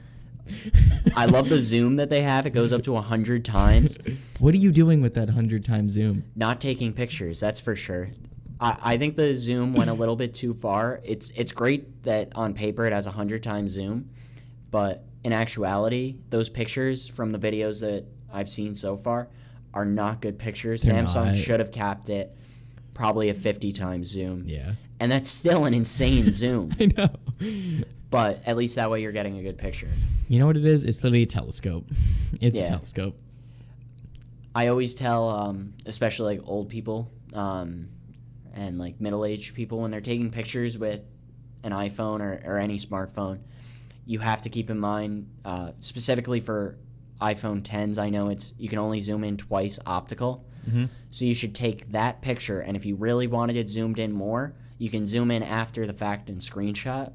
I 1.15 1.27
love 1.27 1.50
the 1.50 1.60
zoom 1.60 1.98
that 1.98 2.10
they 2.10 2.24
have. 2.24 2.48
It 2.48 2.56
goes 2.56 2.74
up 2.74 2.82
to 2.86 2.94
100 2.94 3.46
times. 3.46 4.00
What 4.39 4.56
are 4.56 4.58
you 4.58 4.72
doing 4.72 5.01
with 5.01 5.13
that 5.13 5.30
hundred 5.30 5.63
time 5.63 5.88
zoom? 5.88 6.24
Not 6.36 6.60
taking 6.60 6.94
pictures, 6.94 7.39
that's 7.39 7.60
for 7.60 7.75
sure. 7.75 8.10
I, 8.60 8.77
I 8.82 8.98
think 8.98 9.18
the 9.18 9.36
zoom 9.36 9.74
went 9.74 9.92
a 9.92 9.94
little 9.94 10.15
bit 10.15 10.34
too 10.34 10.51
far. 10.51 11.00
It's 11.03 11.30
it's 11.36 11.51
great 11.51 12.01
that 12.06 12.32
on 12.34 12.56
paper 12.56 12.88
it 12.88 12.94
has 12.94 13.06
a 13.06 13.10
100 13.10 13.44
times 13.44 13.74
zoom, 13.74 14.10
but 14.74 15.03
in 15.24 15.32
actuality, 15.34 16.15
those 16.32 16.50
pictures 16.50 17.08
from 17.08 17.32
the 17.32 17.38
videos 17.38 17.80
that 17.82 18.06
I've 18.34 18.50
seen 18.50 18.74
so 18.74 18.98
far 18.98 19.27
are 19.72 19.86
not 19.86 20.20
good 20.20 20.39
pictures. 20.39 20.82
They're 20.82 20.96
Samsung 21.03 21.25
not. 21.27 21.36
should 21.36 21.60
have 21.60 21.72
capped 21.72 22.10
it 22.10 22.36
probably 22.96 23.30
a 23.30 23.36
50 23.36 23.72
times 23.72 24.08
zoom. 24.08 24.44
Yeah. 24.48 24.72
And 25.00 25.12
that's 25.12 25.30
still 25.30 25.65
an 25.65 25.75
insane 25.75 26.32
zoom. 26.42 26.74
I 26.80 26.89
know. 26.98 27.10
But 28.10 28.42
at 28.48 28.58
least 28.58 28.75
that 28.77 28.89
way 28.89 29.03
you're 29.03 29.12
getting 29.12 29.38
a 29.38 29.44
good 29.44 29.60
picture. 29.60 29.89
You 30.27 30.39
know 30.39 30.48
what 30.48 30.58
it 30.58 30.65
is? 30.65 30.86
It's 30.86 31.03
literally 31.03 31.22
a 31.24 31.27
telescope. 31.27 31.86
It's 32.42 32.58
Yeah. 32.58 32.63
a 32.63 32.68
telescope. 32.70 33.15
I 34.56 34.68
always 34.70 34.96
tell, 34.96 35.30
um, 35.30 35.74
especially 35.86 36.38
like 36.38 36.48
old 36.48 36.70
people 36.70 37.12
um, 37.34 37.89
and 38.56 38.80
like 38.80 39.00
middle 39.00 39.24
aged 39.24 39.53
people, 39.53 39.80
when 39.82 39.92
they're 39.92 40.01
taking 40.01 40.32
pictures 40.32 40.80
with 40.80 41.01
an 41.63 41.72
iPhone 41.74 42.22
or, 42.22 42.42
or 42.46 42.58
any 42.58 42.77
smartphone, 42.80 43.39
you 44.05 44.19
have 44.19 44.41
to 44.43 44.50
keep 44.50 44.69
in 44.69 44.79
mind, 44.79 45.27
uh, 45.45 45.72
specifically 45.79 46.39
for 46.39 46.77
iPhone 47.22 47.62
10s, 47.62 47.98
I 47.98 48.10
know 48.10 48.29
it's 48.29 48.53
you 48.57 48.67
can 48.69 48.79
only 48.79 49.00
zoom 49.01 49.24
in 49.24 49.38
twice 49.38 49.79
optical. 49.86 50.45
Mhm. 50.69 50.89
So 51.12 51.25
you 51.25 51.33
should 51.36 51.53
take 51.55 51.91
that 51.91 52.22
picture, 52.22 52.60
and 52.62 52.75
if 52.77 52.86
you 52.86 52.95
really 52.95 53.27
wanted 53.27 53.55
it 53.55 53.69
zoomed 53.69 54.00
in 54.00 54.12
more, 54.12 54.55
you 54.77 54.89
can 54.89 55.05
zoom 55.05 55.31
in 55.31 55.43
after 55.43 55.86
the 55.86 55.93
fact 55.93 56.29
and 56.29 56.39
screenshot 56.41 57.12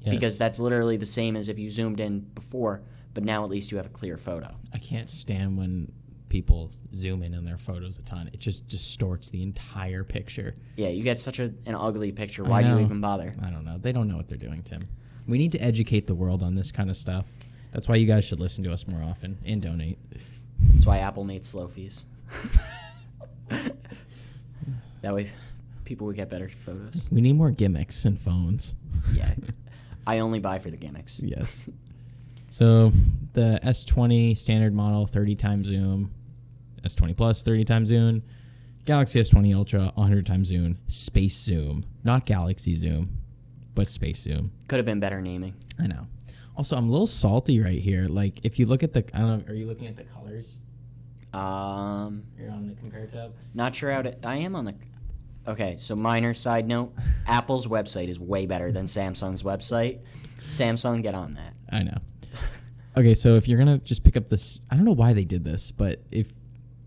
Yes. 0.00 0.10
because 0.14 0.38
that's 0.38 0.58
literally 0.58 0.96
the 0.96 1.06
same 1.06 1.36
as 1.36 1.48
if 1.48 1.58
you 1.58 1.70
zoomed 1.70 2.00
in 2.00 2.20
before, 2.34 2.82
but 3.12 3.22
now 3.24 3.44
at 3.44 3.50
least 3.50 3.70
you 3.70 3.76
have 3.76 3.86
a 3.86 3.90
clear 3.90 4.16
photo. 4.16 4.54
I 4.72 4.78
can't 4.78 5.08
stand 5.08 5.56
when 5.56 5.92
people 6.28 6.72
zoom 6.94 7.22
in 7.22 7.34
on 7.34 7.44
their 7.44 7.56
photos 7.58 7.98
a 7.98 8.02
ton. 8.02 8.28
It 8.32 8.40
just 8.40 8.66
distorts 8.66 9.30
the 9.30 9.42
entire 9.42 10.02
picture. 10.02 10.54
Yeah, 10.76 10.88
you 10.88 11.04
get 11.04 11.20
such 11.20 11.38
a, 11.38 11.52
an 11.66 11.76
ugly 11.76 12.10
picture. 12.10 12.42
Why 12.42 12.62
do 12.62 12.70
you 12.70 12.80
even 12.80 13.00
bother? 13.00 13.32
I 13.40 13.50
don't 13.50 13.64
know. 13.64 13.78
They 13.78 13.92
don't 13.92 14.08
know 14.08 14.16
what 14.16 14.28
they're 14.28 14.36
doing, 14.38 14.62
Tim. 14.62 14.82
We 15.26 15.38
need 15.38 15.52
to 15.52 15.58
educate 15.58 16.06
the 16.06 16.14
world 16.14 16.42
on 16.42 16.54
this 16.54 16.70
kind 16.70 16.90
of 16.90 16.96
stuff. 16.96 17.28
That's 17.72 17.88
why 17.88 17.96
you 17.96 18.06
guys 18.06 18.24
should 18.24 18.40
listen 18.40 18.62
to 18.64 18.72
us 18.72 18.86
more 18.86 19.02
often 19.02 19.38
and 19.44 19.60
donate. 19.60 19.98
That's 20.60 20.86
why 20.86 20.98
Apple 20.98 21.24
made 21.24 21.42
slofies. 21.42 22.04
that 25.02 25.14
way, 25.14 25.30
people 25.84 26.06
would 26.06 26.16
get 26.16 26.30
better 26.30 26.48
photos. 26.48 27.08
We 27.10 27.20
need 27.20 27.36
more 27.36 27.50
gimmicks 27.50 28.04
and 28.04 28.18
phones. 28.18 28.74
Yeah, 29.12 29.34
I 30.06 30.20
only 30.20 30.38
buy 30.38 30.58
for 30.58 30.70
the 30.70 30.76
gimmicks. 30.76 31.20
Yes. 31.22 31.68
So 32.50 32.92
the 33.32 33.58
S20 33.64 34.36
standard 34.38 34.74
model, 34.74 35.06
30 35.06 35.34
times 35.34 35.66
zoom. 35.66 36.12
S20 36.84 37.16
Plus, 37.16 37.42
30 37.42 37.64
times 37.64 37.88
zoom. 37.88 38.22
Galaxy 38.84 39.18
S20 39.18 39.56
Ultra, 39.56 39.92
100 39.94 40.26
times 40.26 40.48
zoom. 40.48 40.78
Space 40.86 41.36
zoom, 41.36 41.84
not 42.04 42.26
Galaxy 42.26 42.76
zoom, 42.76 43.18
but 43.74 43.88
space 43.88 44.20
zoom. 44.20 44.52
Could 44.68 44.76
have 44.76 44.86
been 44.86 45.00
better 45.00 45.20
naming. 45.20 45.54
I 45.78 45.86
know. 45.86 46.06
Also, 46.56 46.76
I'm 46.76 46.88
a 46.88 46.90
little 46.90 47.06
salty 47.06 47.60
right 47.60 47.80
here. 47.80 48.06
Like, 48.08 48.40
if 48.44 48.58
you 48.58 48.66
look 48.66 48.82
at 48.82 48.92
the, 48.92 49.04
I 49.12 49.20
don't 49.20 49.46
know, 49.46 49.52
are 49.52 49.56
you 49.56 49.66
looking 49.66 49.88
at 49.88 49.96
the 49.96 50.04
colors? 50.04 50.60
Um, 51.32 52.22
You're 52.38 52.50
on 52.50 52.68
the 52.68 52.74
compare 52.74 53.06
tab. 53.06 53.34
not 53.54 53.74
sure 53.74 53.90
how 53.90 54.02
to. 54.02 54.26
I 54.26 54.36
am 54.36 54.54
on 54.54 54.64
the. 54.66 54.74
Okay, 55.48 55.74
so 55.76 55.96
minor 55.96 56.32
side 56.32 56.68
note: 56.68 56.94
Apple's 57.26 57.66
website 57.66 58.08
is 58.08 58.20
way 58.20 58.46
better 58.46 58.70
than 58.70 58.86
Samsung's 58.86 59.42
website. 59.42 59.98
Samsung, 60.46 61.02
get 61.02 61.14
on 61.14 61.34
that. 61.34 61.54
I 61.70 61.82
know. 61.82 61.98
Okay, 62.96 63.14
so 63.14 63.34
if 63.34 63.48
you're 63.48 63.58
gonna 63.58 63.78
just 63.78 64.04
pick 64.04 64.16
up 64.16 64.28
this, 64.28 64.62
I 64.70 64.76
don't 64.76 64.84
know 64.84 64.92
why 64.92 65.12
they 65.12 65.24
did 65.24 65.42
this, 65.44 65.72
but 65.72 66.00
if 66.12 66.32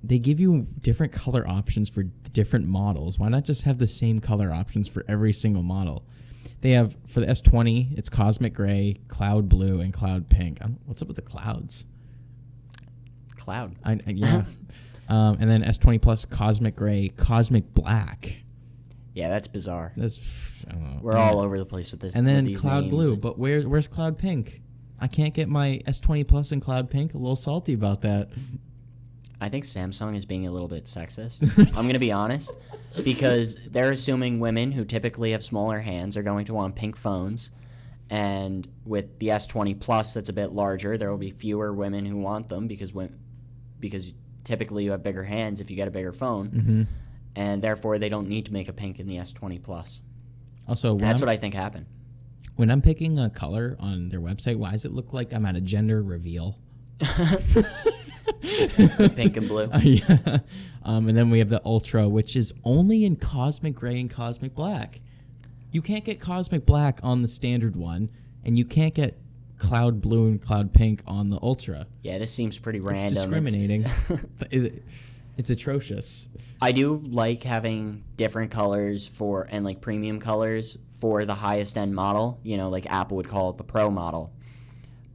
they 0.01 0.19
give 0.19 0.39
you 0.39 0.65
different 0.79 1.11
color 1.11 1.45
options 1.45 1.89
for 1.89 2.03
different 2.03 2.65
models, 2.65 3.19
why 3.19 3.27
not 3.27 3.43
just 3.43 3.63
have 3.63 3.77
the 3.77 3.87
same 3.87 4.21
color 4.21 4.51
options 4.51 4.87
for 4.87 5.03
every 5.09 5.33
single 5.33 5.63
model? 5.63 6.05
They 6.61 6.71
have 6.71 6.95
for 7.07 7.19
the 7.19 7.27
S20, 7.27 7.97
it's 7.97 8.09
cosmic 8.09 8.53
gray, 8.53 8.99
cloud 9.07 9.47
blue, 9.47 9.79
and 9.81 9.93
cloud 9.93 10.29
pink. 10.29 10.59
What's 10.85 11.01
up 11.01 11.07
with 11.07 11.17
the 11.17 11.21
clouds? 11.21 11.85
Cloud. 13.37 13.75
I, 13.85 13.99
yeah. 14.07 14.43
um, 15.09 15.37
and 15.39 15.49
then 15.49 15.63
S20 15.63 16.01
Plus, 16.01 16.25
cosmic 16.25 16.75
gray, 16.75 17.09
cosmic 17.09 17.73
black. 17.73 18.43
Yeah, 19.13 19.29
that's 19.29 19.47
bizarre. 19.47 19.93
That's 19.95 20.19
I 20.67 20.71
don't 20.73 20.83
know. 20.83 20.99
We're 21.01 21.17
all 21.17 21.39
over 21.39 21.57
the 21.57 21.65
place 21.65 21.91
with 21.91 22.01
this. 22.01 22.15
And 22.15 22.25
then 22.27 22.55
cloud 22.55 22.81
names. 22.83 22.91
blue, 22.91 23.17
but 23.17 23.37
where 23.37 23.61
where's 23.63 23.87
cloud 23.87 24.17
pink? 24.17 24.61
I 24.99 25.07
can't 25.07 25.33
get 25.33 25.47
my 25.47 25.81
S20 25.87 26.27
Plus 26.27 26.51
in 26.51 26.59
cloud 26.59 26.89
pink. 26.89 27.13
A 27.13 27.17
little 27.17 27.35
salty 27.35 27.73
about 27.73 28.01
that. 28.01 28.29
I 29.39 29.49
think 29.49 29.65
Samsung 29.65 30.15
is 30.15 30.25
being 30.25 30.47
a 30.47 30.51
little 30.51 30.67
bit 30.67 30.85
sexist. 30.85 31.41
I'm 31.77 31.83
going 31.83 31.93
to 31.93 31.99
be 31.99 32.11
honest 32.11 32.51
because 33.03 33.55
they're 33.69 33.91
assuming 33.91 34.39
women 34.39 34.71
who 34.71 34.83
typically 34.83 35.31
have 35.31 35.43
smaller 35.43 35.79
hands 35.79 36.17
are 36.17 36.23
going 36.23 36.45
to 36.45 36.53
want 36.53 36.75
pink 36.75 36.95
phones. 36.95 37.51
And 38.09 38.67
with 38.85 39.19
the 39.19 39.27
S20 39.27 39.79
Plus 39.79 40.13
that's 40.13 40.29
a 40.29 40.33
bit 40.33 40.53
larger, 40.53 40.97
there 40.97 41.11
will 41.11 41.17
be 41.17 41.29
fewer 41.31 41.73
women 41.73 42.05
who 42.05 42.17
want 42.17 42.47
them 42.47 42.67
because 42.67 42.93
when, 42.93 43.19
because 43.79 44.13
typically 44.43 44.85
you 44.85 44.91
have 44.91 45.03
bigger 45.03 45.23
hands 45.23 45.59
if 45.59 45.69
you 45.69 45.75
get 45.75 45.87
a 45.87 45.91
bigger 45.91 46.13
phone, 46.13 46.47
hmm 46.47 46.83
and 47.35 47.61
therefore 47.61 47.99
they 47.99 48.09
don't 48.09 48.27
need 48.27 48.47
to 48.47 48.51
make 48.51 48.67
a 48.67 48.73
pink 48.73 48.99
in 48.99 49.05
the 49.05 49.17
S20 49.17 49.61
Plus. 49.61 50.01
Also, 50.67 50.97
That's 50.97 51.21
I'm, 51.21 51.27
what 51.27 51.31
I 51.31 51.37
think 51.37 51.53
happened. 51.53 51.85
when 52.55 52.71
I'm 52.71 52.81
picking 52.81 53.19
a 53.19 53.29
color 53.29 53.77
on 53.79 54.09
their 54.09 54.19
website, 54.19 54.55
why 54.55 54.71
does 54.71 54.85
it 54.85 54.91
look 54.91 55.13
like 55.13 55.31
I'm 55.33 55.45
at 55.45 55.55
a 55.55 55.61
gender 55.61 56.01
reveal? 56.01 56.57
Pink 59.15 59.37
and 59.37 59.47
blue. 59.47 59.69
Uh, 59.71 59.79
yeah. 59.83 60.39
Um, 60.83 61.07
and 61.09 61.17
then 61.17 61.29
we 61.29 61.39
have 61.39 61.49
the 61.49 61.61
Ultra, 61.65 62.07
which 62.07 62.35
is 62.35 62.53
only 62.63 63.05
in 63.05 63.15
Cosmic 63.17 63.75
Gray 63.75 63.99
and 63.99 64.09
Cosmic 64.09 64.55
Black. 64.55 65.01
You 65.71 65.81
can't 65.81 66.05
get 66.05 66.19
Cosmic 66.19 66.65
Black 66.65 66.99
on 67.03 67.21
the 67.21 67.27
standard 67.27 67.75
one, 67.75 68.09
and 68.45 68.57
you 68.57 68.65
can't 68.65 68.93
get 68.93 69.19
Cloud 69.57 70.01
Blue 70.01 70.27
and 70.27 70.41
Cloud 70.41 70.73
Pink 70.73 71.01
on 71.07 71.29
the 71.29 71.39
Ultra. 71.41 71.87
Yeah, 72.03 72.17
this 72.19 72.31
seems 72.31 72.57
pretty 72.57 72.79
random. 72.79 73.05
It's 73.05 73.13
It's- 73.13 73.25
discriminating. 73.25 73.85
It- 74.51 74.83
it's 75.37 75.51
atrocious. 75.51 76.29
I 76.59 76.71
do 76.71 76.99
like 77.05 77.43
having 77.43 78.03
different 78.15 78.49
colors 78.49 79.05
for 79.05 79.47
and 79.51 79.63
like 79.63 79.81
premium 79.81 80.19
colors 80.19 80.79
for 80.99 81.25
the 81.25 81.35
highest 81.35 81.77
end 81.77 81.93
model. 81.93 82.39
You 82.41 82.57
know, 82.57 82.69
like 82.69 82.87
Apple 82.91 83.17
would 83.17 83.27
call 83.27 83.51
it 83.51 83.57
the 83.59 83.63
Pro 83.63 83.91
model. 83.91 84.33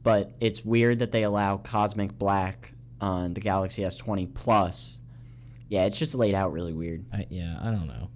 But 0.01 0.31
it's 0.39 0.63
weird 0.63 0.99
that 0.99 1.11
they 1.11 1.23
allow 1.23 1.57
Cosmic 1.57 2.17
Black 2.17 2.73
on 3.01 3.33
the 3.33 3.41
Galaxy 3.41 3.81
S20 3.83 4.33
Plus. 4.33 4.99
Yeah, 5.69 5.85
it's 5.85 5.97
just 5.97 6.15
laid 6.15 6.35
out 6.35 6.51
really 6.51 6.73
weird. 6.73 7.05
I, 7.13 7.25
yeah, 7.29 7.57
I 7.61 7.65
don't 7.71 7.87
know. 7.87 8.09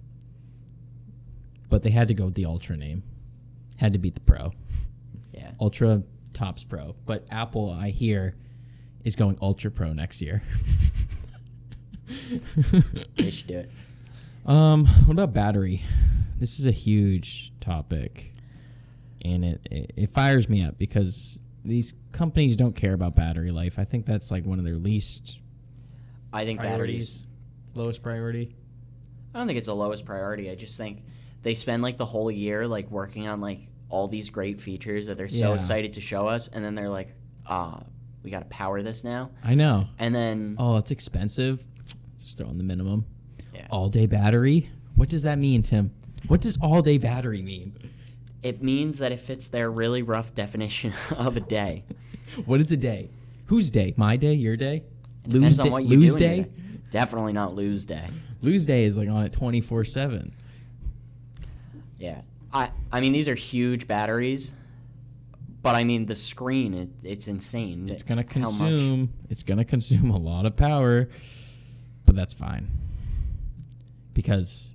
But 1.68 1.82
they 1.82 1.90
had 1.90 2.08
to 2.08 2.14
go 2.14 2.26
with 2.26 2.34
the 2.34 2.46
Ultra 2.46 2.76
name. 2.76 3.02
Had 3.76 3.92
to 3.92 3.98
beat 3.98 4.14
the 4.14 4.20
Pro. 4.20 4.52
Yeah. 5.32 5.52
Ultra 5.60 6.02
tops 6.32 6.64
Pro. 6.64 6.94
But 7.04 7.26
Apple, 7.30 7.70
I 7.70 7.90
hear, 7.90 8.36
is 9.04 9.16
going 9.16 9.38
Ultra 9.42 9.70
Pro 9.70 9.92
next 9.92 10.20
year. 10.20 10.42
They 13.16 13.30
should 13.30 13.48
do 13.48 13.58
it. 13.58 13.70
Um, 14.46 14.86
what 14.86 15.12
about 15.12 15.32
battery? 15.34 15.82
This 16.38 16.58
is 16.58 16.66
a 16.66 16.70
huge 16.70 17.52
topic, 17.60 18.32
and 19.22 19.44
it, 19.44 19.60
it 19.70 19.92
it 19.96 20.10
fires 20.10 20.48
me 20.48 20.62
up 20.62 20.78
because 20.78 21.38
these 21.68 21.94
companies 22.12 22.56
don't 22.56 22.74
care 22.74 22.94
about 22.94 23.14
battery 23.14 23.50
life. 23.50 23.78
I 23.78 23.84
think 23.84 24.04
that's 24.06 24.30
like 24.30 24.44
one 24.44 24.58
of 24.58 24.64
their 24.64 24.76
least 24.76 25.40
I 26.32 26.44
think 26.44 26.60
batteries. 26.60 27.26
lowest 27.74 28.02
priority. 28.02 28.54
I 29.34 29.38
don't 29.38 29.46
think 29.46 29.58
it's 29.58 29.68
the 29.68 29.74
lowest 29.74 30.04
priority. 30.04 30.50
I 30.50 30.54
just 30.54 30.76
think 30.76 31.02
they 31.42 31.54
spend 31.54 31.82
like 31.82 31.96
the 31.96 32.06
whole 32.06 32.30
year 32.30 32.66
like 32.66 32.90
working 32.90 33.28
on 33.28 33.40
like 33.40 33.60
all 33.90 34.08
these 34.08 34.28
great 34.30 34.60
features 34.60 35.06
that 35.06 35.16
they're 35.16 35.28
so 35.28 35.50
Yeah. 35.52 35.56
excited 35.56 35.94
to 35.94 36.00
show 36.00 36.26
us, 36.26 36.48
and 36.48 36.64
then 36.64 36.74
they're 36.74 36.90
like, 36.90 37.14
ah, 37.46 37.82
we 38.22 38.30
got 38.30 38.40
to 38.40 38.46
power 38.46 38.82
this 38.82 39.04
now, 39.04 39.30
I 39.44 39.54
know. 39.54 39.86
and 39.98 40.14
then 40.14 40.56
Oh, 40.58 40.76
it's 40.76 40.90
expensive. 40.90 41.64
Just 42.20 42.36
throw 42.38 42.48
in 42.50 42.58
the 42.58 42.64
minimum. 42.64 43.06
Yeah. 43.54 43.66
All 43.70 43.88
day 43.88 44.06
battery. 44.06 44.68
What 44.96 45.08
does 45.08 45.22
that 45.22 45.38
mean, 45.38 45.62
Tim? 45.62 45.92
What 46.26 46.40
does 46.42 46.58
all 46.60 46.82
day 46.82 46.98
battery 46.98 47.40
mean? 47.42 47.74
It 48.42 48.62
means 48.62 48.98
that 48.98 49.12
it 49.12 49.20
fits 49.20 49.48
their 49.48 49.70
really 49.70 50.02
rough 50.02 50.34
definition 50.34 50.92
of 51.16 51.36
a 51.36 51.40
day. 51.40 51.84
What 52.46 52.60
is 52.60 52.70
a 52.70 52.76
day? 52.76 53.10
Whose 53.46 53.70
day? 53.70 53.94
My 53.96 54.16
day? 54.16 54.34
Your 54.34 54.56
day? 54.56 54.82
Depends 55.26 55.58
Lose 55.58 55.60
on 55.60 55.82
day? 55.82 55.96
lose 55.96 56.04
your 56.04 56.16
day? 56.16 56.46
Definitely 56.90 57.32
not 57.32 57.54
lose 57.54 57.84
day. 57.84 58.08
Lose 58.40 58.66
day 58.66 58.84
is 58.84 58.96
like 58.96 59.08
on 59.08 59.24
it 59.24 59.32
twenty 59.32 59.60
four 59.60 59.84
seven. 59.84 60.34
Yeah. 61.98 62.20
I 62.52 62.70
I 62.92 63.00
mean 63.00 63.12
these 63.12 63.28
are 63.28 63.34
huge 63.34 63.86
batteries, 63.86 64.52
but 65.62 65.74
I 65.74 65.84
mean 65.84 66.06
the 66.06 66.14
screen 66.16 66.74
it, 66.74 66.88
it's 67.02 67.28
insane. 67.28 67.88
It's 67.88 68.02
gonna 68.02 68.24
consume. 68.24 69.12
It's 69.28 69.42
gonna 69.42 69.64
consume 69.64 70.10
a 70.10 70.18
lot 70.18 70.46
of 70.46 70.56
power, 70.56 71.08
but 72.06 72.14
that's 72.14 72.32
fine 72.32 72.68
because 74.14 74.74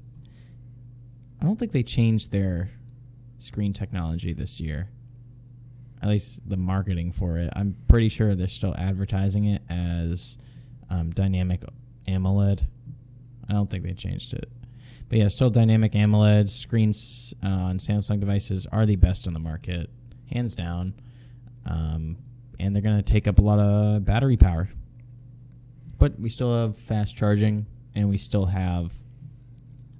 I 1.41 1.45
don't 1.45 1.57
think 1.57 1.71
they 1.71 1.83
changed 1.83 2.31
their 2.31 2.69
screen 3.43 3.73
technology 3.73 4.33
this 4.33 4.59
year. 4.59 4.89
At 6.01 6.09
least 6.09 6.47
the 6.47 6.57
marketing 6.57 7.11
for 7.11 7.37
it. 7.37 7.49
I'm 7.55 7.75
pretty 7.87 8.09
sure 8.09 8.35
they're 8.35 8.47
still 8.47 8.75
advertising 8.77 9.45
it 9.45 9.61
as 9.69 10.37
um, 10.89 11.11
dynamic 11.11 11.63
AMOLED. 12.07 12.67
I 13.49 13.53
don't 13.53 13.69
think 13.69 13.83
they 13.83 13.93
changed 13.93 14.33
it. 14.33 14.49
But 15.09 15.19
yeah, 15.19 15.27
still 15.27 15.49
dynamic 15.49 15.93
AMOLED 15.93 16.49
screens 16.49 17.33
uh, 17.43 17.47
on 17.47 17.77
Samsung 17.77 18.19
devices 18.19 18.65
are 18.71 18.85
the 18.85 18.95
best 18.95 19.27
on 19.27 19.33
the 19.33 19.39
market, 19.39 19.89
hands 20.31 20.55
down. 20.55 20.93
Um, 21.65 22.17
and 22.59 22.75
they're 22.75 22.81
going 22.81 23.01
to 23.01 23.03
take 23.03 23.27
up 23.27 23.39
a 23.39 23.41
lot 23.41 23.59
of 23.59 24.05
battery 24.05 24.37
power. 24.37 24.69
But 25.99 26.19
we 26.19 26.29
still 26.29 26.53
have 26.55 26.77
fast 26.77 27.15
charging, 27.15 27.65
and 27.95 28.09
we 28.09 28.17
still 28.17 28.45
have 28.47 28.91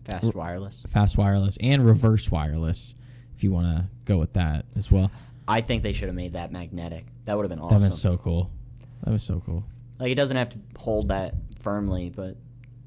fast 0.04 0.34
wireless. 0.34 0.84
fast 0.88 1.18
wireless 1.18 1.58
and 1.62 1.86
reverse 1.86 2.30
wireless, 2.30 2.96
if 3.36 3.44
you 3.44 3.52
want 3.52 3.68
to 3.68 3.88
go 4.06 4.18
with 4.18 4.34
that 4.34 4.66
as 4.76 4.92
well. 4.92 5.12
I 5.48 5.62
think 5.62 5.84
they 5.84 5.92
should 5.92 6.08
have 6.08 6.16
made 6.16 6.34
that 6.34 6.52
magnetic. 6.52 7.06
That 7.26 7.36
would 7.36 7.44
have 7.44 7.50
been 7.50 7.60
awesome. 7.60 7.80
That 7.80 7.88
was 7.88 8.02
so 8.02 8.18
cool. 8.18 8.50
That 9.04 9.12
was 9.12 9.24
so 9.24 9.42
cool. 9.46 9.66
like 10.00 10.12
it 10.12 10.16
doesn't 10.16 10.38
have 10.38 10.50
to 10.50 10.58
hold 10.78 11.10
that 11.10 11.36
firmly, 11.60 12.10
but 12.10 12.38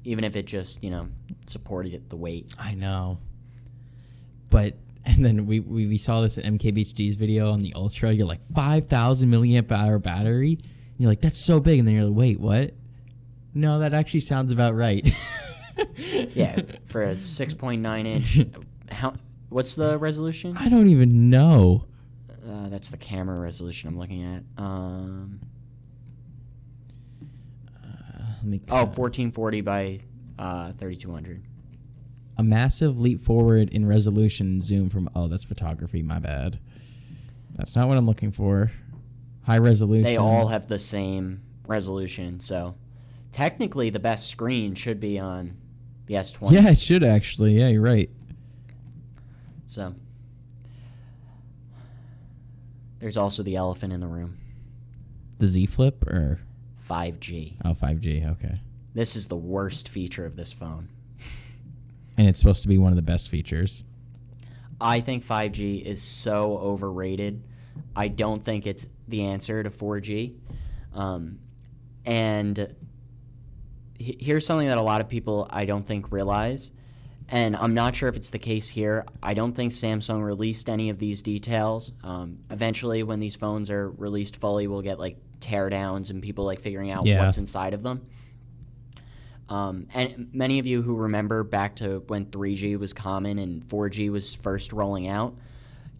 even 0.03 0.23
if 0.23 0.35
it 0.35 0.45
just 0.45 0.83
you 0.83 0.89
know 0.89 1.07
supported 1.45 1.93
it, 1.93 2.09
the 2.09 2.15
weight. 2.15 2.53
I 2.57 2.73
know. 2.73 3.19
But 4.49 4.75
and 5.05 5.23
then 5.23 5.45
we, 5.45 5.59
we, 5.59 5.87
we 5.87 5.97
saw 5.97 6.21
this 6.21 6.37
in 6.37 6.57
MKBHD's 6.57 7.15
video 7.15 7.51
on 7.51 7.59
the 7.59 7.73
Ultra. 7.75 8.11
You're 8.11 8.27
like 8.27 8.43
five 8.53 8.87
thousand 8.87 9.29
milliamp 9.29 9.71
hour 9.71 9.99
battery. 9.99 10.53
And 10.53 11.03
you're 11.03 11.11
like, 11.11 11.21
that's 11.21 11.39
so 11.39 11.59
big. 11.59 11.77
And 11.77 11.87
then 11.87 11.93
you're 11.95 12.05
like, 12.05 12.17
wait, 12.17 12.39
what? 12.39 12.73
No, 13.53 13.79
that 13.79 13.93
actually 13.93 14.21
sounds 14.21 14.51
about 14.51 14.75
right. 14.75 15.07
Yeah, 16.33 16.61
for 16.87 17.03
a 17.03 17.11
6.9 17.11 18.05
inch. 18.07 18.39
How? 18.91 19.13
What's 19.49 19.75
the 19.75 19.97
resolution? 19.97 20.55
I 20.57 20.69
don't 20.69 20.87
even 20.87 21.29
know. 21.29 21.85
Uh, 22.47 22.69
that's 22.69 22.89
the 22.89 22.97
camera 22.97 23.39
resolution 23.39 23.89
I'm 23.89 23.97
looking 23.97 24.23
at. 24.23 24.43
Um, 24.61 25.39
Uh, 27.83 28.21
let 28.37 28.45
me 28.45 28.61
oh, 28.69 28.85
cut. 28.85 28.97
1440 28.97 29.61
by 29.61 29.99
uh, 30.39 30.71
3200. 30.73 31.43
a 32.37 32.43
massive 32.43 32.99
leap 32.99 33.21
forward 33.23 33.69
in 33.69 33.85
resolution 33.85 34.61
zoom 34.61 34.89
from 34.89 35.09
oh 35.15 35.27
that's 35.27 35.43
photography 35.43 36.03
my 36.03 36.19
bad 36.19 36.59
that's 37.55 37.75
not 37.75 37.87
what 37.87 37.97
i'm 37.97 38.05
looking 38.05 38.31
for 38.31 38.71
high 39.43 39.57
resolution 39.57 40.03
They 40.03 40.17
all 40.17 40.47
have 40.47 40.67
the 40.67 40.77
same 40.77 41.41
resolution, 41.67 42.39
so 42.39 42.75
technically 43.31 43.89
the 43.89 43.99
best 43.99 44.27
screen 44.29 44.75
should 44.75 44.99
be 44.99 45.17
on 45.17 45.57
the 46.05 46.13
S20. 46.15 46.51
yeah 46.51 46.69
it 46.69 46.79
should 46.79 47.03
actually 47.03 47.57
yeah 47.59 47.69
you're 47.69 47.81
right 47.81 48.11
So 49.67 49.93
there's 52.99 53.17
also 53.17 53.43
the 53.43 53.55
elephant 53.55 53.93
in 53.93 53.99
the 53.99 54.07
room. 54.07 54.37
the 55.39 55.47
z 55.47 55.65
flip 55.65 56.03
or 56.07 56.39
5G. 56.89 57.53
oh 57.65 57.71
5g 57.73 58.31
okay 58.31 58.59
This 58.93 59.15
is 59.15 59.27
the 59.27 59.35
worst 59.37 59.89
feature 59.89 60.25
of 60.25 60.35
this 60.35 60.51
phone. 60.51 60.89
and 62.17 62.27
it's 62.27 62.39
supposed 62.39 62.61
to 62.63 62.67
be 62.67 62.77
one 62.77 62.91
of 62.91 62.95
the 62.95 63.01
best 63.03 63.29
features 63.29 63.83
I 64.79 65.01
think 65.01 65.25
5G 65.25 65.81
is 65.83 66.03
so 66.03 66.55
overrated. 66.59 67.41
I 67.95 68.09
don't 68.09 68.43
think 68.43 68.67
it's 68.67 68.85
the 69.07 69.23
answer 69.23 69.63
to 69.63 69.71
4G. 69.71 70.35
Um, 70.93 71.39
and 72.05 72.75
here's 73.97 74.45
something 74.45 74.67
that 74.67 74.77
a 74.77 74.81
lot 74.83 75.01
of 75.01 75.09
people 75.09 75.47
I 75.49 75.65
don't 75.65 75.83
think 75.83 76.11
realize, 76.11 76.69
and 77.29 77.55
I'm 77.55 77.73
not 77.73 77.95
sure 77.95 78.07
if 78.09 78.15
it's 78.15 78.29
the 78.29 78.39
case 78.39 78.67
here. 78.69 79.05
I 79.21 79.33
don't 79.33 79.53
think 79.53 79.71
Samsung 79.71 80.23
released 80.23 80.69
any 80.69 80.89
of 80.89 80.97
these 80.97 81.21
details. 81.21 81.91
Um, 82.03 82.39
eventually, 82.51 83.03
when 83.03 83.19
these 83.19 83.35
phones 83.35 83.69
are 83.69 83.89
released 83.91 84.37
fully, 84.37 84.67
we'll 84.67 84.81
get 84.81 84.99
like 84.99 85.17
teardowns 85.39 86.09
and 86.09 86.21
people 86.21 86.45
like 86.45 86.59
figuring 86.61 86.89
out 86.91 87.05
Yeah. 87.05 87.23
what's 87.23 87.37
inside 87.37 87.73
of 87.73 87.83
them. 87.83 88.01
Um, 89.49 89.87
and 89.93 90.29
many 90.33 90.59
of 90.59 90.65
you 90.65 90.81
who 90.81 90.95
remember 90.95 91.43
back 91.43 91.75
to 91.77 92.03
when 92.07 92.25
3G 92.25 92.77
was 92.77 92.91
common 92.91 93.39
and 93.39 93.63
4G 93.63 94.09
was 94.09 94.33
first 94.33 94.73
rolling 94.73 95.07
out, 95.07 95.35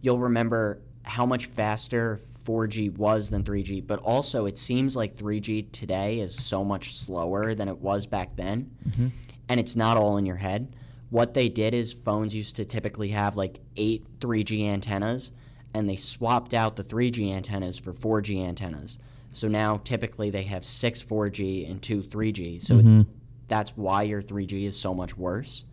you'll 0.02 0.18
remember 0.18 0.80
how 1.02 1.24
much 1.24 1.46
faster 1.46 2.20
4G 2.44 2.94
was 2.98 3.30
than 3.30 3.42
3G, 3.44 3.86
but 3.86 4.00
also 4.00 4.44
it 4.44 4.58
seems 4.58 4.94
like 4.94 5.16
3G 5.16 5.70
today 5.72 6.20
is 6.20 6.34
so 6.34 6.62
much 6.62 6.94
slower 6.94 7.54
than 7.54 7.68
it 7.68 7.78
was 7.78 8.06
back 8.06 8.36
then. 8.36 8.70
Mhm. 8.90 9.12
And 9.48 9.58
it's 9.58 9.76
not 9.76 9.96
all 9.96 10.18
in 10.18 10.26
your 10.26 10.36
head. 10.36 10.74
What 11.10 11.34
they 11.34 11.48
did 11.48 11.74
is 11.74 11.92
phones 11.92 12.34
used 12.34 12.56
to 12.56 12.64
typically 12.64 13.08
have 13.08 13.36
like 13.36 13.60
eight 13.76 14.06
3G 14.20 14.66
antennas, 14.66 15.32
and 15.74 15.88
they 15.88 15.96
swapped 15.96 16.54
out 16.54 16.76
the 16.76 16.84
3G 16.84 17.32
antennas 17.32 17.78
for 17.78 17.92
4G 17.92 18.42
antennas. 18.42 18.98
So 19.32 19.48
now 19.48 19.78
typically 19.84 20.30
they 20.30 20.42
have 20.44 20.64
six 20.64 21.02
4G 21.02 21.70
and 21.70 21.80
two 21.80 22.02
3G. 22.02 22.58
So 22.58 22.76
Mhm. 22.76 23.06
that's 23.46 23.76
why 23.76 24.02
your 24.02 24.22
3G 24.22 24.66
is 24.66 24.78
so 24.78 24.94
much 24.94 25.16
worse. 25.16 25.64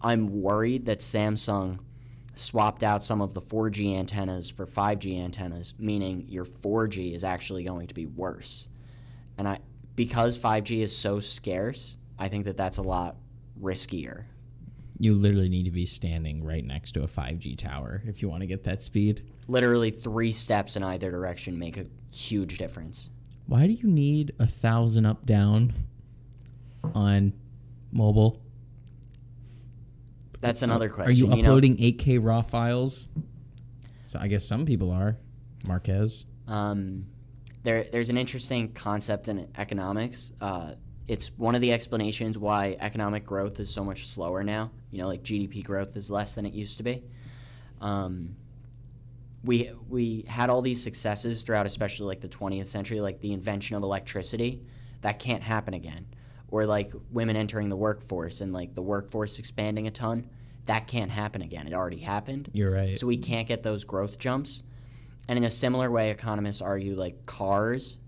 I'm 0.00 0.42
worried 0.42 0.86
that 0.86 1.00
Samsung 1.00 1.78
swapped 2.34 2.82
out 2.82 3.04
some 3.04 3.20
of 3.20 3.32
the 3.32 3.40
4G 3.40 3.94
antennas 3.94 4.50
for 4.50 4.66
5G 4.66 5.18
antennas, 5.18 5.74
meaning 5.78 6.26
your 6.28 6.44
4G 6.44 7.14
is 7.14 7.24
actually 7.24 7.64
going 7.64 7.86
to 7.86 7.94
be 7.94 8.06
worse. 8.06 8.68
And 9.38 9.48
I 9.48 9.58
because 9.96 10.36
5G 10.36 10.82
is 10.82 10.96
so 10.96 11.20
scarce, 11.20 11.96
I 12.18 12.28
think 12.28 12.46
that 12.46 12.56
that's 12.56 12.78
a 12.78 12.82
lot 12.82 13.16
riskier. 13.62 14.24
You 14.98 15.14
literally 15.14 15.48
need 15.48 15.64
to 15.64 15.70
be 15.70 15.86
standing 15.86 16.44
right 16.44 16.64
next 16.64 16.92
to 16.92 17.02
a 17.02 17.06
5G 17.06 17.58
tower 17.58 18.02
if 18.06 18.22
you 18.22 18.28
want 18.28 18.42
to 18.42 18.46
get 18.46 18.64
that 18.64 18.80
speed. 18.80 19.22
Literally 19.48 19.90
three 19.90 20.30
steps 20.32 20.76
in 20.76 20.82
either 20.82 21.10
direction 21.10 21.58
make 21.58 21.76
a 21.76 21.86
huge 22.12 22.58
difference. 22.58 23.10
Why 23.46 23.66
do 23.66 23.72
you 23.72 23.88
need 23.88 24.32
a 24.38 24.46
thousand 24.46 25.06
up 25.06 25.26
down 25.26 25.72
on 26.94 27.32
mobile? 27.92 28.40
That's 30.40 30.62
another 30.62 30.88
question. 30.88 31.10
Are 31.10 31.16
you 31.16 31.26
know- 31.26 31.40
uploading 31.40 31.76
8K 31.76 32.18
raw 32.22 32.42
files? 32.42 33.08
So 34.04 34.18
I 34.20 34.28
guess 34.28 34.46
some 34.46 34.66
people 34.66 34.90
are. 34.90 35.16
Marques. 35.66 36.26
Um, 36.46 37.06
there, 37.62 37.84
there's 37.84 38.10
an 38.10 38.18
interesting 38.18 38.72
concept 38.72 39.28
in 39.28 39.48
economics. 39.56 40.32
Uh, 40.40 40.74
it's 41.06 41.28
one 41.36 41.54
of 41.54 41.60
the 41.60 41.72
explanations 41.72 42.38
why 42.38 42.76
economic 42.80 43.26
growth 43.26 43.60
is 43.60 43.70
so 43.70 43.84
much 43.84 44.06
slower 44.06 44.42
now. 44.42 44.70
You 44.90 45.02
know, 45.02 45.08
like 45.08 45.22
GDP 45.22 45.62
growth 45.62 45.96
is 45.96 46.10
less 46.10 46.34
than 46.34 46.46
it 46.46 46.54
used 46.54 46.78
to 46.78 46.82
be. 46.82 47.02
Um, 47.80 48.36
we 49.44 49.70
we 49.88 50.24
had 50.26 50.48
all 50.48 50.62
these 50.62 50.82
successes 50.82 51.42
throughout, 51.42 51.66
especially 51.66 52.06
like 52.06 52.20
the 52.20 52.28
20th 52.28 52.66
century, 52.66 53.00
like 53.00 53.20
the 53.20 53.32
invention 53.32 53.76
of 53.76 53.82
electricity. 53.82 54.62
That 55.02 55.18
can't 55.18 55.42
happen 55.42 55.74
again. 55.74 56.06
Or 56.48 56.64
like 56.64 56.94
women 57.10 57.36
entering 57.36 57.68
the 57.68 57.76
workforce 57.76 58.40
and 58.40 58.52
like 58.52 58.74
the 58.74 58.82
workforce 58.82 59.38
expanding 59.38 59.86
a 59.86 59.90
ton. 59.90 60.28
That 60.66 60.86
can't 60.86 61.10
happen 61.10 61.42
again. 61.42 61.66
It 61.66 61.74
already 61.74 61.98
happened. 61.98 62.48
You're 62.54 62.70
right. 62.70 62.98
So 62.98 63.06
we 63.06 63.18
can't 63.18 63.46
get 63.46 63.62
those 63.62 63.84
growth 63.84 64.18
jumps. 64.18 64.62
And 65.28 65.36
in 65.36 65.44
a 65.44 65.50
similar 65.50 65.90
way, 65.90 66.10
economists 66.10 66.62
argue 66.62 66.94
like 66.94 67.26
cars, 67.26 67.98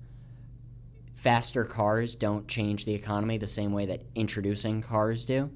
faster 1.16 1.64
cars 1.64 2.14
don't 2.14 2.46
change 2.46 2.84
the 2.84 2.94
economy 2.94 3.38
the 3.38 3.46
same 3.46 3.72
way 3.72 3.86
that 3.86 4.02
introducing 4.14 4.82
cars 4.82 5.24
do. 5.24 5.50